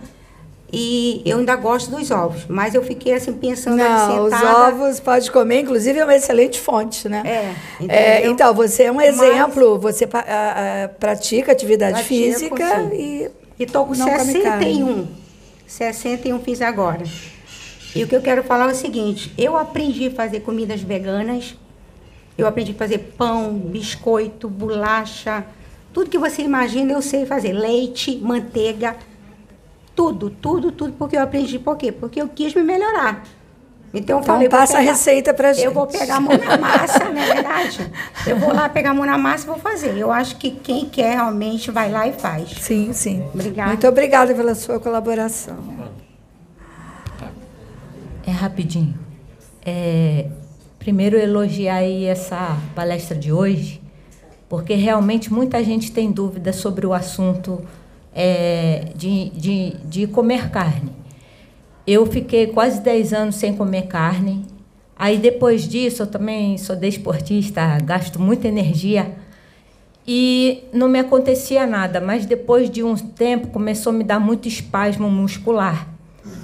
E 0.71 1.23
eu 1.25 1.39
ainda 1.39 1.57
gosto 1.57 1.91
dos 1.91 2.11
ovos. 2.11 2.45
Mas 2.47 2.75
eu 2.75 2.83
fiquei 2.85 3.14
assim 3.14 3.33
pensando 3.33 3.81
ali 3.81 3.89
Não, 3.89 4.25
os 4.27 4.35
sentada. 4.35 4.69
ovos 4.69 5.01
pode 5.01 5.31
comer, 5.31 5.61
inclusive 5.62 5.99
é 5.99 6.05
uma 6.05 6.14
excelente 6.14 6.61
fonte, 6.61 7.09
né? 7.09 7.23
É, 7.25 7.87
É, 7.89 8.27
então, 8.29 8.53
você 8.53 8.83
é 8.85 8.93
um 8.93 8.97
Mas- 8.97 9.16
exemplo, 9.19 9.79
você 9.79 10.07
pa- 10.07 10.25
a- 10.29 10.85
a- 10.85 10.89
pratica 10.89 11.53
atividade 11.53 11.93
Pratico, 11.95 12.09
física 12.14 12.81
sim. 12.91 12.97
e 12.97 13.31
E 13.61 13.66
tô 13.66 13.85
com 13.87 13.95
Não 13.95 14.07
come 14.11 14.25
61. 14.33 15.07
61 15.66 16.39
fiz 16.41 16.61
agora. 16.62 17.03
E 17.97 18.05
o 18.05 18.07
que 18.07 18.14
eu 18.14 18.21
quero 18.21 18.45
falar 18.45 18.69
é 18.69 18.73
o 18.73 18.75
seguinte: 18.75 19.33
eu 19.39 19.57
aprendi 19.57 20.07
a 20.09 20.11
fazer 20.11 20.41
comidas 20.41 20.81
veganas. 20.81 21.57
Eu 22.39 22.47
aprendi 22.47 22.70
a 22.70 22.74
fazer 22.76 23.14
pão, 23.18 23.53
biscoito, 23.53 24.49
bolacha. 24.49 25.45
Tudo 25.93 26.09
que 26.09 26.18
você 26.18 26.43
imagina 26.43 26.93
eu 26.93 27.03
sei 27.03 27.26
fazer. 27.26 27.53
Leite, 27.53 28.16
manteiga. 28.18 28.97
Tudo, 29.95 30.30
tudo, 30.30 30.70
tudo. 30.70 30.93
Porque 30.93 31.16
eu 31.16 31.22
aprendi 31.22 31.59
por 31.59 31.76
quê? 31.76 31.91
Porque 31.91 32.22
eu 32.22 32.28
quis 32.28 32.55
me 32.55 32.62
melhorar. 32.62 33.24
Então, 33.93 34.18
eu 34.18 34.22
Então, 34.22 34.22
falei, 34.22 34.49
passa 34.49 34.74
a 34.74 34.78
pegar- 34.80 34.93
receita 34.93 35.34
pra 35.34 35.53
gente. 35.53 35.64
Eu 35.64 35.72
vou 35.72 35.86
pegar 35.89 36.16
a 36.16 36.20
mão 36.20 36.36
na 36.39 36.59
massa, 36.59 37.09
não 37.11 37.20
é 37.20 37.34
verdade? 37.34 37.91
Eu 38.26 38.36
vou 38.39 38.55
lá 38.55 38.68
pegar 38.68 38.91
a 38.91 38.95
mão 38.95 39.05
na 39.07 39.18
massa 39.18 39.45
e 39.45 39.47
vou 39.49 39.59
fazer. 39.59 39.97
Eu 39.97 40.12
acho 40.12 40.36
que 40.36 40.51
quem 40.53 40.84
quer 40.89 41.14
realmente 41.16 41.70
vai 41.72 41.91
lá 41.91 42.07
e 42.07 42.12
faz. 42.12 42.51
Sim, 42.61 42.93
sim. 42.93 43.26
Obrigada. 43.34 43.70
Muito 43.70 43.89
obrigada 43.89 44.32
pela 44.34 44.55
sua 44.55 44.78
colaboração. 44.78 45.57
É 48.26 48.30
rapidinho. 48.30 48.95
É, 49.64 50.26
primeiro 50.89 51.18
elogiar 51.18 51.76
aí 51.76 52.07
essa 52.07 52.59
palestra 52.74 53.14
de 53.14 53.30
hoje, 53.30 53.78
porque 54.49 54.72
realmente 54.72 55.30
muita 55.30 55.62
gente 55.62 55.93
tem 55.93 56.11
dúvida 56.11 56.51
sobre 56.51 56.86
o 56.86 56.95
assunto 56.95 57.62
é, 58.14 58.86
de, 58.97 59.28
de, 59.28 59.76
de 59.84 60.07
comer 60.07 60.49
carne. 60.49 60.91
Eu 61.86 62.07
fiquei 62.07 62.47
quase 62.47 62.80
10 62.80 63.12
anos 63.12 63.34
sem 63.34 63.55
comer 63.55 63.82
carne. 63.82 64.47
Aí 64.97 65.18
depois 65.18 65.68
disso, 65.68 66.05
eu 66.05 66.07
também 66.07 66.57
sou 66.57 66.74
desportista, 66.74 67.78
gasto 67.84 68.18
muita 68.18 68.49
energia 68.49 69.14
e 70.07 70.64
não 70.72 70.89
me 70.89 70.99
acontecia 70.99 71.66
nada, 71.66 72.01
mas 72.01 72.24
depois 72.24 72.70
de 72.70 72.82
um 72.82 72.95
tempo 72.97 73.49
começou 73.49 73.93
a 73.93 73.95
me 73.95 74.05
dar 74.05 74.18
muito 74.18 74.49
espasmo 74.49 75.11
muscular 75.11 75.86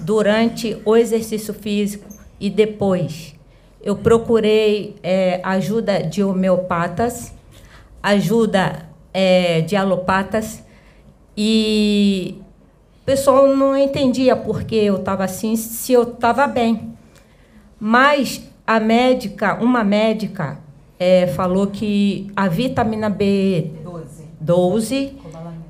durante 0.02 0.76
o 0.84 0.94
exercício 0.94 1.54
físico 1.54 2.06
e 2.38 2.50
depois. 2.50 3.33
Eu 3.84 3.96
procurei 3.96 4.96
é, 5.02 5.40
ajuda 5.44 6.02
de 6.02 6.24
homeopatas, 6.24 7.34
ajuda 8.02 8.88
é, 9.12 9.60
de 9.60 9.76
alopatas 9.76 10.64
e 11.36 12.40
o 13.02 13.04
pessoal 13.04 13.54
não 13.54 13.76
entendia 13.76 14.34
por 14.34 14.64
que 14.64 14.74
eu 14.74 14.96
estava 14.96 15.24
assim, 15.24 15.54
se 15.54 15.92
eu 15.92 16.04
estava 16.04 16.46
bem. 16.46 16.96
Mas 17.78 18.42
a 18.66 18.80
médica, 18.80 19.62
uma 19.62 19.84
médica, 19.84 20.58
é, 20.98 21.26
falou 21.26 21.66
que 21.66 22.32
a 22.34 22.48
vitamina 22.48 23.10
B12, 23.10 24.06
12 24.40 25.18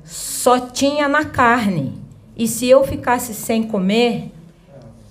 só 0.05 0.57
tinha 0.59 1.09
na 1.09 1.25
carne. 1.25 1.93
E 2.37 2.47
se 2.47 2.69
eu 2.69 2.85
ficasse 2.85 3.33
sem 3.33 3.63
comer, 3.63 4.31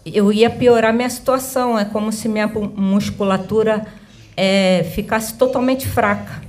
eu 0.04 0.32
ia 0.32 0.50
piorar 0.50 0.92
minha 0.92 1.10
situação. 1.10 1.78
É 1.78 1.84
como 1.84 2.12
se 2.12 2.28
minha 2.28 2.46
musculatura 2.46 3.86
é, 4.36 4.84
ficasse 4.94 5.34
totalmente 5.34 5.86
fraca. 5.86 6.42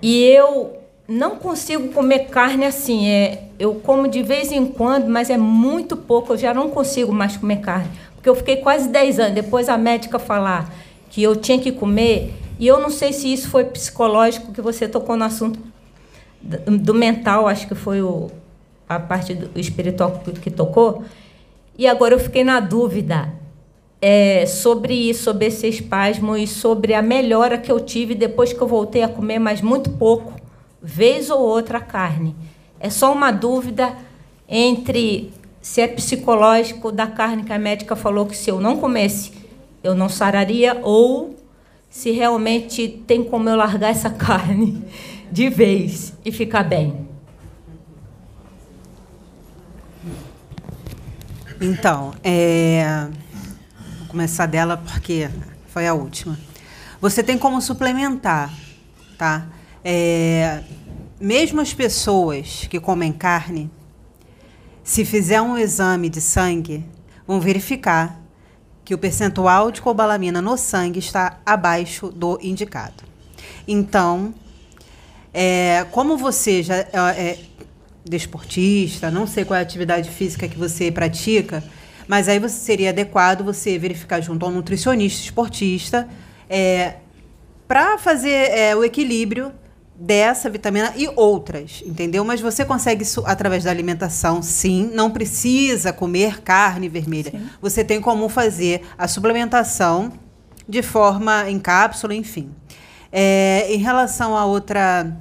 E 0.00 0.22
eu 0.24 0.76
não 1.08 1.36
consigo 1.36 1.88
comer 1.88 2.26
carne 2.26 2.66
assim. 2.66 3.08
É, 3.08 3.44
eu 3.58 3.76
como 3.76 4.08
de 4.08 4.22
vez 4.22 4.50
em 4.50 4.66
quando, 4.66 5.08
mas 5.08 5.30
é 5.30 5.36
muito 5.36 5.96
pouco. 5.96 6.32
Eu 6.32 6.38
já 6.38 6.52
não 6.52 6.70
consigo 6.70 7.12
mais 7.12 7.36
comer 7.36 7.60
carne. 7.60 7.90
Porque 8.14 8.28
eu 8.28 8.34
fiquei 8.34 8.56
quase 8.56 8.88
10 8.88 9.18
anos. 9.20 9.34
Depois 9.34 9.68
a 9.68 9.78
médica 9.78 10.18
falar 10.18 10.72
que 11.10 11.22
eu 11.22 11.36
tinha 11.36 11.58
que 11.58 11.72
comer. 11.72 12.34
E 12.58 12.66
eu 12.66 12.80
não 12.80 12.90
sei 12.90 13.12
se 13.12 13.32
isso 13.32 13.48
foi 13.48 13.64
psicológico, 13.64 14.52
que 14.52 14.60
você 14.60 14.88
tocou 14.88 15.16
no 15.16 15.24
assunto 15.24 15.58
do 16.66 16.94
mental, 16.94 17.46
acho 17.46 17.68
que 17.68 17.74
foi 17.74 18.02
o, 18.02 18.30
a 18.88 18.98
parte 18.98 19.34
do 19.34 19.58
espiritual 19.58 20.22
que, 20.24 20.32
que 20.32 20.50
tocou. 20.50 21.04
E 21.82 21.86
agora 21.88 22.14
eu 22.14 22.20
fiquei 22.20 22.44
na 22.44 22.60
dúvida 22.60 23.28
é, 24.00 24.46
sobre 24.46 24.94
isso, 24.94 25.24
sobre 25.24 25.46
esse 25.46 25.66
espasmo 25.66 26.36
e 26.36 26.46
sobre 26.46 26.94
a 26.94 27.02
melhora 27.02 27.58
que 27.58 27.72
eu 27.72 27.80
tive 27.80 28.14
depois 28.14 28.52
que 28.52 28.60
eu 28.60 28.68
voltei 28.68 29.02
a 29.02 29.08
comer, 29.08 29.40
mas 29.40 29.60
muito 29.60 29.90
pouco, 29.90 30.32
vez 30.80 31.28
ou 31.28 31.40
outra 31.40 31.80
carne. 31.80 32.36
É 32.78 32.88
só 32.88 33.12
uma 33.12 33.32
dúvida 33.32 33.96
entre 34.48 35.32
se 35.60 35.80
é 35.80 35.88
psicológico 35.88 36.92
da 36.92 37.08
carne 37.08 37.42
que 37.42 37.52
a 37.52 37.58
médica 37.58 37.96
falou 37.96 38.26
que 38.26 38.36
se 38.36 38.48
eu 38.48 38.60
não 38.60 38.76
comesse 38.76 39.32
eu 39.82 39.92
não 39.92 40.08
sararia 40.08 40.78
ou 40.84 41.34
se 41.90 42.12
realmente 42.12 43.02
tem 43.08 43.24
como 43.24 43.48
eu 43.48 43.56
largar 43.56 43.90
essa 43.90 44.06
carne 44.14 44.84
de 45.32 45.48
vez 45.48 46.16
e 46.24 46.30
ficar 46.30 46.62
bem. 46.62 47.11
Então, 51.62 52.12
é... 52.24 53.06
vou 53.98 54.08
começar 54.08 54.46
dela 54.46 54.76
porque 54.76 55.30
foi 55.68 55.86
a 55.86 55.94
última. 55.94 56.36
Você 57.00 57.22
tem 57.22 57.38
como 57.38 57.62
suplementar, 57.62 58.52
tá? 59.16 59.46
É... 59.84 60.60
Mesmo 61.20 61.60
as 61.60 61.72
pessoas 61.72 62.66
que 62.68 62.80
comem 62.80 63.12
carne, 63.12 63.70
se 64.82 65.04
fizer 65.04 65.40
um 65.40 65.56
exame 65.56 66.08
de 66.08 66.20
sangue, 66.20 66.84
vão 67.24 67.40
verificar 67.40 68.20
que 68.84 68.92
o 68.92 68.98
percentual 68.98 69.70
de 69.70 69.80
cobalamina 69.80 70.42
no 70.42 70.56
sangue 70.56 70.98
está 70.98 71.38
abaixo 71.46 72.08
do 72.08 72.40
indicado. 72.42 73.04
Então, 73.68 74.34
é, 75.32 75.86
como 75.92 76.16
você 76.16 76.60
já 76.62 76.74
é, 76.76 76.88
é 76.92 77.38
desportista, 78.04 79.10
não 79.10 79.26
sei 79.26 79.44
qual 79.44 79.56
é 79.56 79.60
a 79.60 79.62
atividade 79.62 80.10
física 80.10 80.48
que 80.48 80.58
você 80.58 80.90
pratica, 80.90 81.62
mas 82.08 82.28
aí 82.28 82.38
você 82.38 82.58
seria 82.58 82.90
adequado 82.90 83.44
você 83.44 83.78
verificar 83.78 84.20
junto 84.20 84.44
ao 84.44 84.50
nutricionista 84.50 85.22
esportista 85.22 86.08
é, 86.48 86.96
para 87.66 87.96
fazer 87.96 88.50
é, 88.50 88.76
o 88.76 88.84
equilíbrio 88.84 89.52
dessa 89.94 90.50
vitamina 90.50 90.92
e 90.96 91.08
outras, 91.14 91.82
entendeu? 91.86 92.24
Mas 92.24 92.40
você 92.40 92.64
consegue 92.64 93.02
isso 93.02 93.22
através 93.24 93.64
da 93.64 93.70
alimentação, 93.70 94.42
sim. 94.42 94.90
Não 94.92 95.10
precisa 95.10 95.92
comer 95.92 96.42
carne 96.42 96.88
vermelha. 96.88 97.30
Sim. 97.30 97.46
Você 97.60 97.84
tem 97.84 98.00
como 98.00 98.28
fazer 98.28 98.82
a 98.98 99.06
suplementação 99.06 100.12
de 100.68 100.82
forma 100.82 101.48
em 101.48 101.58
cápsula, 101.58 102.14
enfim. 102.14 102.50
É, 103.12 103.66
em 103.72 103.78
relação 103.78 104.36
a 104.36 104.44
outra 104.44 105.16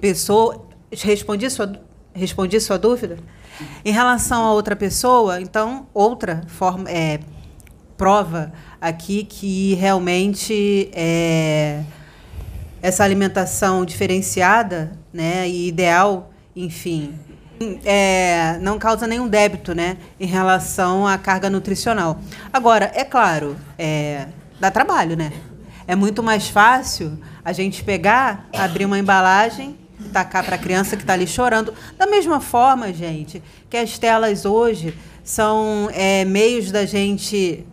pessoa, 0.00 0.64
respondi 0.92 1.48
sua, 1.50 1.72
respondi 2.14 2.60
sua 2.60 2.78
dúvida? 2.78 3.18
Em 3.84 3.92
relação 3.92 4.44
a 4.44 4.52
outra 4.52 4.74
pessoa, 4.74 5.40
então, 5.40 5.86
outra 5.92 6.42
forma, 6.48 6.90
é, 6.90 7.20
prova 7.96 8.52
aqui 8.80 9.24
que 9.24 9.74
realmente 9.74 10.90
é, 10.92 11.82
essa 12.82 13.04
alimentação 13.04 13.84
diferenciada 13.84 14.92
né, 15.12 15.48
e 15.48 15.68
ideal, 15.68 16.32
enfim, 16.54 17.14
é, 17.84 18.58
não 18.60 18.78
causa 18.78 19.06
nenhum 19.06 19.28
débito 19.28 19.74
né, 19.74 19.96
em 20.18 20.26
relação 20.26 21.06
à 21.06 21.16
carga 21.16 21.48
nutricional. 21.48 22.18
Agora, 22.52 22.90
é 22.94 23.04
claro, 23.04 23.56
é, 23.78 24.26
dá 24.58 24.70
trabalho, 24.70 25.16
né? 25.16 25.32
É 25.86 25.94
muito 25.94 26.22
mais 26.22 26.48
fácil 26.48 27.18
a 27.44 27.52
gente 27.52 27.84
pegar, 27.84 28.48
abrir 28.56 28.86
uma 28.86 28.98
embalagem, 28.98 29.78
tacar 30.12 30.44
para 30.44 30.56
a 30.56 30.58
criança 30.58 30.96
que 30.96 31.02
está 31.02 31.12
ali 31.12 31.26
chorando. 31.26 31.72
Da 31.96 32.06
mesma 32.06 32.40
forma, 32.40 32.92
gente, 32.92 33.42
que 33.70 33.76
as 33.76 33.98
telas 33.98 34.44
hoje 34.44 34.94
são 35.22 35.88
é, 35.92 36.24
meios 36.24 36.70
da 36.70 36.84
gente 36.84 37.66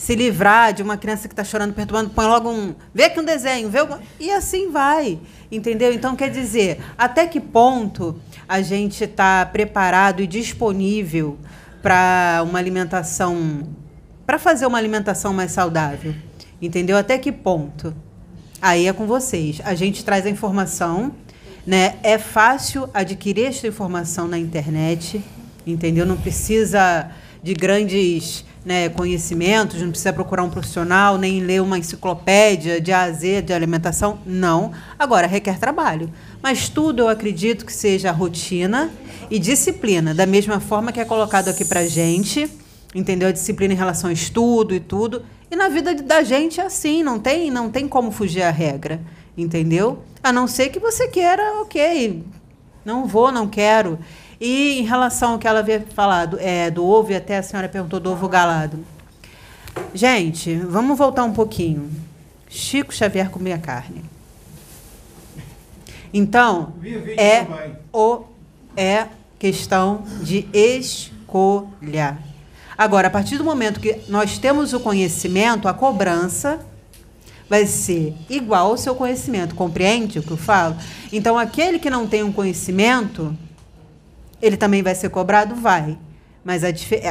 se 0.00 0.14
livrar 0.14 0.72
de 0.72 0.82
uma 0.82 0.96
criança 0.96 1.28
que 1.28 1.34
está 1.34 1.44
chorando, 1.44 1.74
perturbando, 1.74 2.08
põe 2.08 2.24
logo 2.24 2.50
um. 2.50 2.74
Vê 2.94 3.04
aqui 3.04 3.20
um 3.20 3.24
desenho, 3.24 3.68
vê 3.68 3.80
e 4.18 4.30
assim 4.30 4.70
vai. 4.70 5.20
Entendeu? 5.52 5.92
Então, 5.92 6.16
quer 6.16 6.30
dizer, 6.30 6.80
até 6.96 7.26
que 7.26 7.38
ponto 7.38 8.18
a 8.48 8.62
gente 8.62 9.04
está 9.04 9.44
preparado 9.44 10.22
e 10.22 10.26
disponível 10.26 11.38
para 11.82 12.42
uma 12.48 12.58
alimentação. 12.58 13.68
para 14.24 14.38
fazer 14.38 14.64
uma 14.64 14.78
alimentação 14.78 15.34
mais 15.34 15.52
saudável? 15.52 16.14
Entendeu? 16.62 16.96
Até 16.96 17.18
que 17.18 17.30
ponto? 17.30 17.94
Aí 18.62 18.86
é 18.86 18.92
com 18.94 19.06
vocês. 19.06 19.60
A 19.64 19.74
gente 19.74 20.02
traz 20.02 20.24
a 20.24 20.30
informação, 20.30 21.14
né? 21.66 21.96
É 22.02 22.18
fácil 22.18 22.88
adquirir 22.92 23.46
essa 23.46 23.66
informação 23.66 24.26
na 24.26 24.38
internet, 24.38 25.22
entendeu? 25.66 26.06
Não 26.06 26.16
precisa 26.16 27.10
de 27.42 27.54
grandes 27.54 28.44
né, 28.64 28.88
conhecimentos, 28.90 29.80
não 29.80 29.90
precisa 29.90 30.12
procurar 30.12 30.42
um 30.42 30.50
profissional, 30.50 31.16
nem 31.16 31.40
ler 31.40 31.62
uma 31.62 31.78
enciclopédia 31.78 32.80
de 32.80 32.92
A 32.92 33.02
a 33.02 33.12
Z 33.12 33.42
de 33.42 33.52
alimentação, 33.52 34.18
não. 34.26 34.72
Agora, 34.98 35.26
requer 35.26 35.58
trabalho. 35.58 36.10
Mas 36.42 36.68
tudo 36.68 37.02
eu 37.02 37.08
acredito 37.08 37.64
que 37.64 37.72
seja 37.72 38.10
rotina 38.10 38.90
e 39.30 39.38
disciplina, 39.38 40.14
da 40.14 40.26
mesma 40.26 40.60
forma 40.60 40.92
que 40.92 41.00
é 41.00 41.04
colocado 41.04 41.48
aqui 41.48 41.64
pra 41.64 41.86
gente, 41.86 42.50
entendeu? 42.94 43.28
A 43.28 43.32
disciplina 43.32 43.72
em 43.72 43.76
relação 43.76 44.10
ao 44.10 44.14
estudo 44.14 44.74
e 44.74 44.80
tudo. 44.80 45.22
E 45.50 45.56
na 45.56 45.68
vida 45.68 45.94
da 45.94 46.22
gente 46.22 46.60
é 46.60 46.66
assim, 46.66 47.02
não 47.02 47.18
tem, 47.18 47.50
não 47.50 47.70
tem 47.70 47.88
como 47.88 48.10
fugir 48.10 48.42
à 48.42 48.50
regra, 48.50 49.00
entendeu? 49.36 50.02
A 50.22 50.32
não 50.32 50.46
ser 50.46 50.68
que 50.68 50.78
você 50.78 51.08
queira, 51.08 51.60
ok, 51.62 52.22
não 52.84 53.06
vou, 53.06 53.32
não 53.32 53.48
quero. 53.48 53.98
E 54.40 54.80
em 54.80 54.82
relação 54.84 55.32
ao 55.32 55.38
que 55.38 55.46
ela 55.46 55.60
havia 55.60 55.84
falado 55.94 56.38
é, 56.40 56.70
do 56.70 56.84
ovo, 56.84 57.12
e 57.12 57.16
até 57.16 57.38
a 57.38 57.42
senhora 57.42 57.68
perguntou 57.68 58.00
do 58.00 58.12
ovo 58.12 58.28
galado. 58.28 58.84
Gente, 59.94 60.56
vamos 60.56 60.96
voltar 60.96 61.24
um 61.24 61.32
pouquinho. 61.32 61.90
Chico 62.48 62.92
Xavier 62.92 63.30
comia 63.30 63.58
carne. 63.58 64.04
Então, 66.12 66.74
é, 67.16 67.46
o, 67.92 68.24
é 68.76 69.06
questão 69.38 70.02
de 70.22 70.48
escolha. 70.52 72.18
Agora, 72.76 73.08
a 73.08 73.10
partir 73.10 73.38
do 73.38 73.44
momento 73.44 73.78
que 73.78 74.00
nós 74.08 74.38
temos 74.38 74.72
o 74.72 74.80
conhecimento, 74.80 75.68
a 75.68 75.74
cobrança 75.74 76.58
vai 77.50 77.66
ser 77.66 78.14
igual 78.30 78.68
ao 78.68 78.76
seu 78.76 78.94
conhecimento. 78.94 79.56
Compreende 79.56 80.20
o 80.20 80.22
que 80.22 80.30
eu 80.30 80.36
falo? 80.36 80.76
Então, 81.12 81.36
aquele 81.36 81.80
que 81.80 81.90
não 81.90 82.06
tem 82.06 82.22
um 82.22 82.30
conhecimento, 82.30 83.36
ele 84.40 84.56
também 84.56 84.84
vai 84.84 84.94
ser 84.94 85.10
cobrado? 85.10 85.56
Vai. 85.56 85.98
Mas 86.44 86.62
a, 86.62 86.68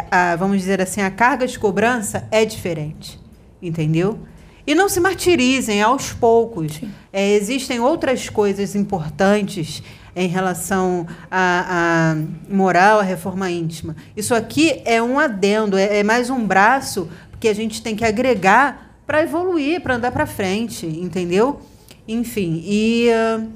a, 0.10 0.36
vamos 0.38 0.60
dizer 0.60 0.82
assim, 0.82 1.02
a 1.02 1.12
carga 1.12 1.46
de 1.46 1.60
cobrança 1.60 2.26
é 2.32 2.46
diferente. 2.46 3.20
Entendeu? 3.62 4.18
E 4.66 4.74
não 4.74 4.88
se 4.88 5.02
martirizem 5.02 5.82
aos 5.82 6.14
poucos. 6.14 6.80
É, 7.12 7.32
existem 7.32 7.82
outras 7.82 8.30
coisas 8.30 8.76
importantes 8.76 9.84
em 10.16 10.30
relação 10.30 11.06
à, 11.30 12.16
moral, 12.50 13.00
à 13.00 13.04
reforma 13.04 13.52
íntima. 13.52 13.94
Isso 14.16 14.34
aqui 14.34 14.82
é 14.86 15.04
um 15.04 15.20
adendo, 15.20 15.78
é, 15.78 16.00
é 16.00 16.04
mais 16.04 16.30
um 16.30 16.46
braço 16.46 17.10
que 17.42 17.48
a 17.50 17.54
gente 17.54 17.82
tem 17.82 17.94
que 17.94 18.06
agregar 18.06 18.89
para 19.10 19.24
evoluir, 19.24 19.82
para 19.82 19.96
andar 19.96 20.12
para 20.12 20.28
frente, 20.28 20.86
entendeu? 20.86 21.60
Enfim, 22.08 22.62
e 22.64 23.08
uh, 23.10 23.50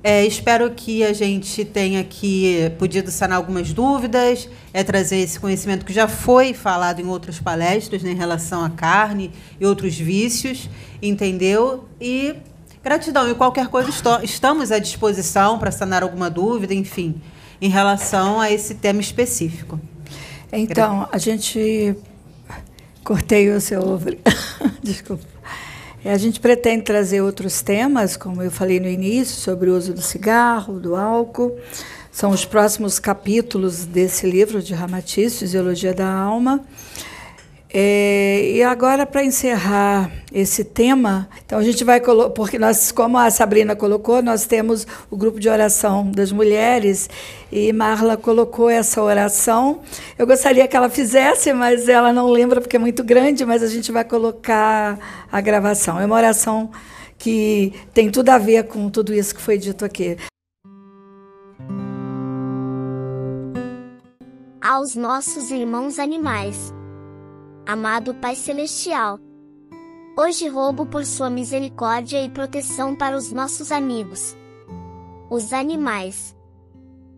é, 0.00 0.24
espero 0.24 0.70
que 0.70 1.02
a 1.02 1.12
gente 1.12 1.64
tenha 1.64 2.02
aqui 2.02 2.70
podido 2.78 3.10
sanar 3.10 3.38
algumas 3.38 3.72
dúvidas, 3.72 4.48
é 4.72 4.84
trazer 4.84 5.16
esse 5.16 5.40
conhecimento 5.40 5.84
que 5.84 5.92
já 5.92 6.06
foi 6.06 6.54
falado 6.54 7.00
em 7.00 7.06
outras 7.08 7.40
palestras 7.40 8.00
né, 8.00 8.12
em 8.12 8.14
relação 8.14 8.64
à 8.64 8.70
carne 8.70 9.32
e 9.58 9.66
outros 9.66 9.98
vícios, 9.98 10.70
entendeu? 11.02 11.88
E 12.00 12.36
gratidão. 12.80 13.28
E 13.28 13.34
qualquer 13.34 13.66
coisa, 13.66 13.90
estamos 14.22 14.70
à 14.70 14.78
disposição 14.78 15.58
para 15.58 15.72
sanar 15.72 16.04
alguma 16.04 16.30
dúvida, 16.30 16.72
enfim, 16.72 17.20
em 17.60 17.68
relação 17.68 18.40
a 18.40 18.52
esse 18.52 18.76
tema 18.76 19.00
específico. 19.00 19.80
Então, 20.52 21.08
a 21.10 21.18
gente. 21.18 21.96
Cortei 23.08 23.48
o 23.48 23.58
seu. 23.58 23.80
Desculpa. 24.84 25.24
A 26.04 26.18
gente 26.18 26.38
pretende 26.40 26.82
trazer 26.82 27.22
outros 27.22 27.62
temas, 27.62 28.18
como 28.18 28.42
eu 28.42 28.50
falei 28.50 28.78
no 28.78 28.86
início, 28.86 29.34
sobre 29.34 29.70
o 29.70 29.76
uso 29.78 29.94
do 29.94 30.02
cigarro, 30.02 30.78
do 30.78 30.94
álcool. 30.94 31.58
São 32.12 32.32
os 32.32 32.44
próximos 32.44 32.98
capítulos 32.98 33.86
desse 33.86 34.30
livro 34.30 34.62
de 34.62 34.74
Ramatiz, 34.74 35.38
Fisiologia 35.38 35.94
da 35.94 36.06
Alma. 36.06 36.62
É, 37.80 38.50
e 38.54 38.62
agora, 38.64 39.06
para 39.06 39.22
encerrar 39.22 40.10
esse 40.32 40.64
tema, 40.64 41.28
então 41.46 41.60
a 41.60 41.62
gente 41.62 41.84
vai 41.84 42.00
colocar, 42.00 42.30
porque 42.30 42.58
nós, 42.58 42.90
como 42.90 43.16
a 43.16 43.30
Sabrina 43.30 43.76
colocou, 43.76 44.20
nós 44.20 44.46
temos 44.46 44.84
o 45.08 45.16
grupo 45.16 45.38
de 45.38 45.48
oração 45.48 46.10
das 46.10 46.32
mulheres 46.32 47.08
e 47.52 47.72
Marla 47.72 48.16
colocou 48.16 48.68
essa 48.68 49.00
oração. 49.00 49.80
Eu 50.18 50.26
gostaria 50.26 50.66
que 50.66 50.76
ela 50.76 50.90
fizesse, 50.90 51.52
mas 51.52 51.88
ela 51.88 52.12
não 52.12 52.28
lembra 52.28 52.60
porque 52.60 52.74
é 52.74 52.80
muito 52.80 53.04
grande, 53.04 53.46
mas 53.46 53.62
a 53.62 53.68
gente 53.68 53.92
vai 53.92 54.02
colocar 54.02 54.98
a 55.30 55.40
gravação. 55.40 56.00
É 56.00 56.04
uma 56.04 56.16
oração 56.16 56.72
que 57.16 57.72
tem 57.94 58.10
tudo 58.10 58.30
a 58.30 58.38
ver 58.38 58.64
com 58.64 58.90
tudo 58.90 59.14
isso 59.14 59.32
que 59.32 59.40
foi 59.40 59.56
dito 59.56 59.84
aqui. 59.84 60.16
Aos 64.60 64.96
nossos 64.96 65.52
irmãos 65.52 66.00
animais 66.00 66.76
amado 67.68 68.14
Pai 68.14 68.34
Celestial. 68.34 69.20
Hoje 70.16 70.48
roubo 70.48 70.86
por 70.86 71.04
sua 71.04 71.28
misericórdia 71.28 72.24
e 72.24 72.30
proteção 72.30 72.96
para 72.96 73.14
os 73.14 73.30
nossos 73.30 73.70
amigos, 73.70 74.34
os 75.28 75.52
animais. 75.52 76.34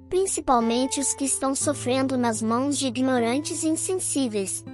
Principalmente 0.09 0.99
os 0.99 1.15
que 1.15 1.25
estão 1.25 1.55
sofrendo 1.55 2.19
nas 2.19 2.43
mãos 2.43 2.77
de 2.77 2.89
ignorantes 2.89 3.63
e 3.63 3.69
insensíveis. 3.69 4.65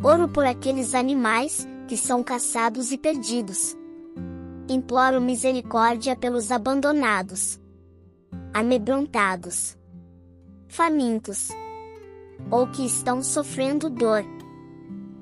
Oro 0.00 0.28
por 0.28 0.46
aqueles 0.46 0.94
animais 0.94 1.66
que 1.88 1.96
são 1.96 2.22
caçados 2.22 2.92
e 2.92 2.96
perdidos. 2.96 3.76
Imploro 4.68 5.20
misericórdia 5.20 6.14
pelos 6.14 6.52
abandonados, 6.52 7.60
amedrontados, 8.52 9.76
famintos 10.68 11.48
ou 12.48 12.68
que 12.68 12.86
estão 12.86 13.24
sofrendo 13.24 13.90
dor 13.90 14.24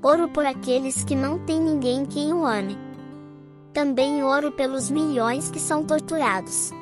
Oro 0.05 0.29
por 0.29 0.45
aqueles 0.45 1.05
que 1.05 1.15
não 1.15 1.39
têm 1.39 1.61
ninguém 1.61 2.05
quem 2.05 2.33
o 2.33 2.45
ame. 2.45 2.77
Também 3.73 4.25
oro 4.25 4.51
pelos 4.51 4.91
milhões 4.91 5.49
que 5.49 5.61
são 5.61 5.85
torturados. 5.85 6.73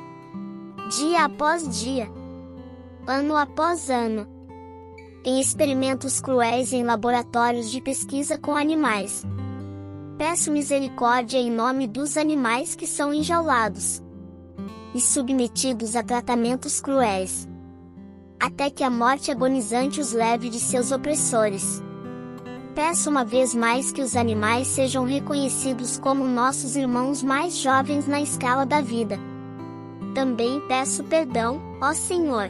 Dia 0.97 1.25
após 1.25 1.79
dia. 1.79 2.09
Ano 3.05 3.37
após 3.37 3.91
ano. 3.91 4.25
Em 5.23 5.39
experimentos 5.39 6.19
cruéis 6.19 6.73
em 6.73 6.83
laboratórios 6.83 7.69
de 7.69 7.79
pesquisa 7.79 8.39
com 8.39 8.55
animais. 8.55 9.23
Peço 10.17 10.51
misericórdia 10.51 11.37
em 11.37 11.51
nome 11.51 11.87
dos 11.87 12.17
animais 12.17 12.73
que 12.73 12.87
são 12.87 13.13
enjaulados 13.13 14.01
e 14.95 14.99
submetidos 14.99 15.95
a 15.95 16.01
tratamentos 16.01 16.81
cruéis, 16.81 17.47
até 18.39 18.71
que 18.71 18.83
a 18.83 18.89
morte 18.89 19.29
agonizante 19.29 20.01
os 20.01 20.11
leve 20.11 20.49
de 20.49 20.59
seus 20.59 20.91
opressores. 20.91 21.81
Peço 22.73 23.09
uma 23.09 23.25
vez 23.25 23.53
mais 23.53 23.91
que 23.91 24.01
os 24.01 24.15
animais 24.15 24.67
sejam 24.67 25.03
reconhecidos 25.03 25.97
como 25.97 26.23
nossos 26.23 26.77
irmãos 26.77 27.21
mais 27.21 27.57
jovens 27.57 28.07
na 28.07 28.21
escala 28.21 28.65
da 28.65 28.79
vida. 28.79 29.19
Também 30.15 30.61
peço 30.67 31.03
perdão, 31.03 31.61
ó 31.81 31.93
Senhor, 31.93 32.49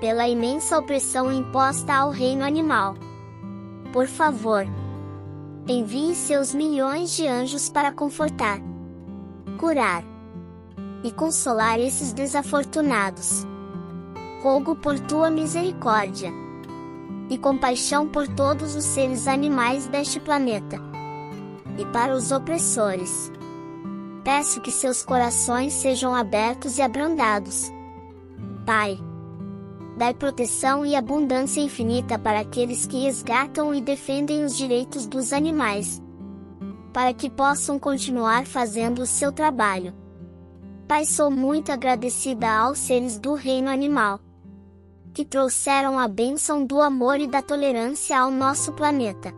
pela 0.00 0.28
imensa 0.28 0.76
opressão 0.76 1.32
imposta 1.32 1.94
ao 1.94 2.10
reino 2.10 2.44
animal. 2.44 2.96
Por 3.92 4.08
favor, 4.08 4.66
envie 5.68 6.16
seus 6.16 6.52
milhões 6.52 7.14
de 7.14 7.26
anjos 7.28 7.68
para 7.68 7.92
confortar, 7.92 8.58
curar 9.56 10.02
e 11.04 11.12
consolar 11.12 11.78
esses 11.78 12.12
desafortunados. 12.12 13.46
Rogo 14.42 14.74
por 14.74 14.98
tua 14.98 15.30
misericórdia 15.30 16.41
e 17.32 17.38
compaixão 17.38 18.06
por 18.06 18.28
todos 18.28 18.76
os 18.76 18.84
seres 18.84 19.26
animais 19.26 19.86
deste 19.86 20.20
planeta. 20.20 20.76
E 21.78 21.86
para 21.86 22.14
os 22.14 22.30
opressores. 22.30 23.32
Peço 24.22 24.60
que 24.60 24.70
seus 24.70 25.02
corações 25.02 25.72
sejam 25.72 26.14
abertos 26.14 26.76
e 26.76 26.82
abrandados. 26.82 27.72
Pai, 28.66 28.98
dai 29.96 30.12
proteção 30.12 30.84
e 30.84 30.94
abundância 30.94 31.62
infinita 31.62 32.18
para 32.18 32.40
aqueles 32.40 32.84
que 32.84 33.00
resgatam 33.00 33.74
e 33.74 33.80
defendem 33.80 34.44
os 34.44 34.54
direitos 34.54 35.06
dos 35.06 35.32
animais, 35.32 36.02
para 36.92 37.14
que 37.14 37.30
possam 37.30 37.78
continuar 37.78 38.44
fazendo 38.44 39.00
o 39.00 39.06
seu 39.06 39.32
trabalho. 39.32 39.94
Pai, 40.86 41.06
sou 41.06 41.30
muito 41.30 41.72
agradecida 41.72 42.50
aos 42.50 42.78
seres 42.78 43.18
do 43.18 43.32
reino 43.32 43.70
animal 43.70 44.20
que 45.12 45.24
trouxeram 45.24 45.98
a 45.98 46.08
bênção 46.08 46.64
do 46.64 46.80
amor 46.80 47.20
e 47.20 47.26
da 47.26 47.42
tolerância 47.42 48.18
ao 48.18 48.30
nosso 48.30 48.72
planeta. 48.72 49.32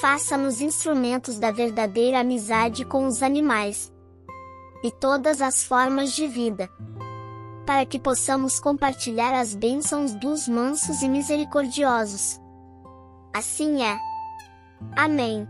Faça-nos 0.00 0.60
instrumentos 0.60 1.38
da 1.38 1.50
verdadeira 1.50 2.20
amizade 2.20 2.84
com 2.84 3.06
os 3.06 3.22
animais 3.22 3.92
e 4.82 4.90
todas 4.90 5.42
as 5.42 5.64
formas 5.64 6.12
de 6.12 6.28
vida, 6.28 6.68
para 7.66 7.84
que 7.84 7.98
possamos 7.98 8.60
compartilhar 8.60 9.34
as 9.34 9.54
bênçãos 9.54 10.14
dos 10.14 10.46
mansos 10.46 11.02
e 11.02 11.08
misericordiosos. 11.08 12.40
Assim 13.34 13.82
é. 13.82 13.98
Amém. 14.96 15.48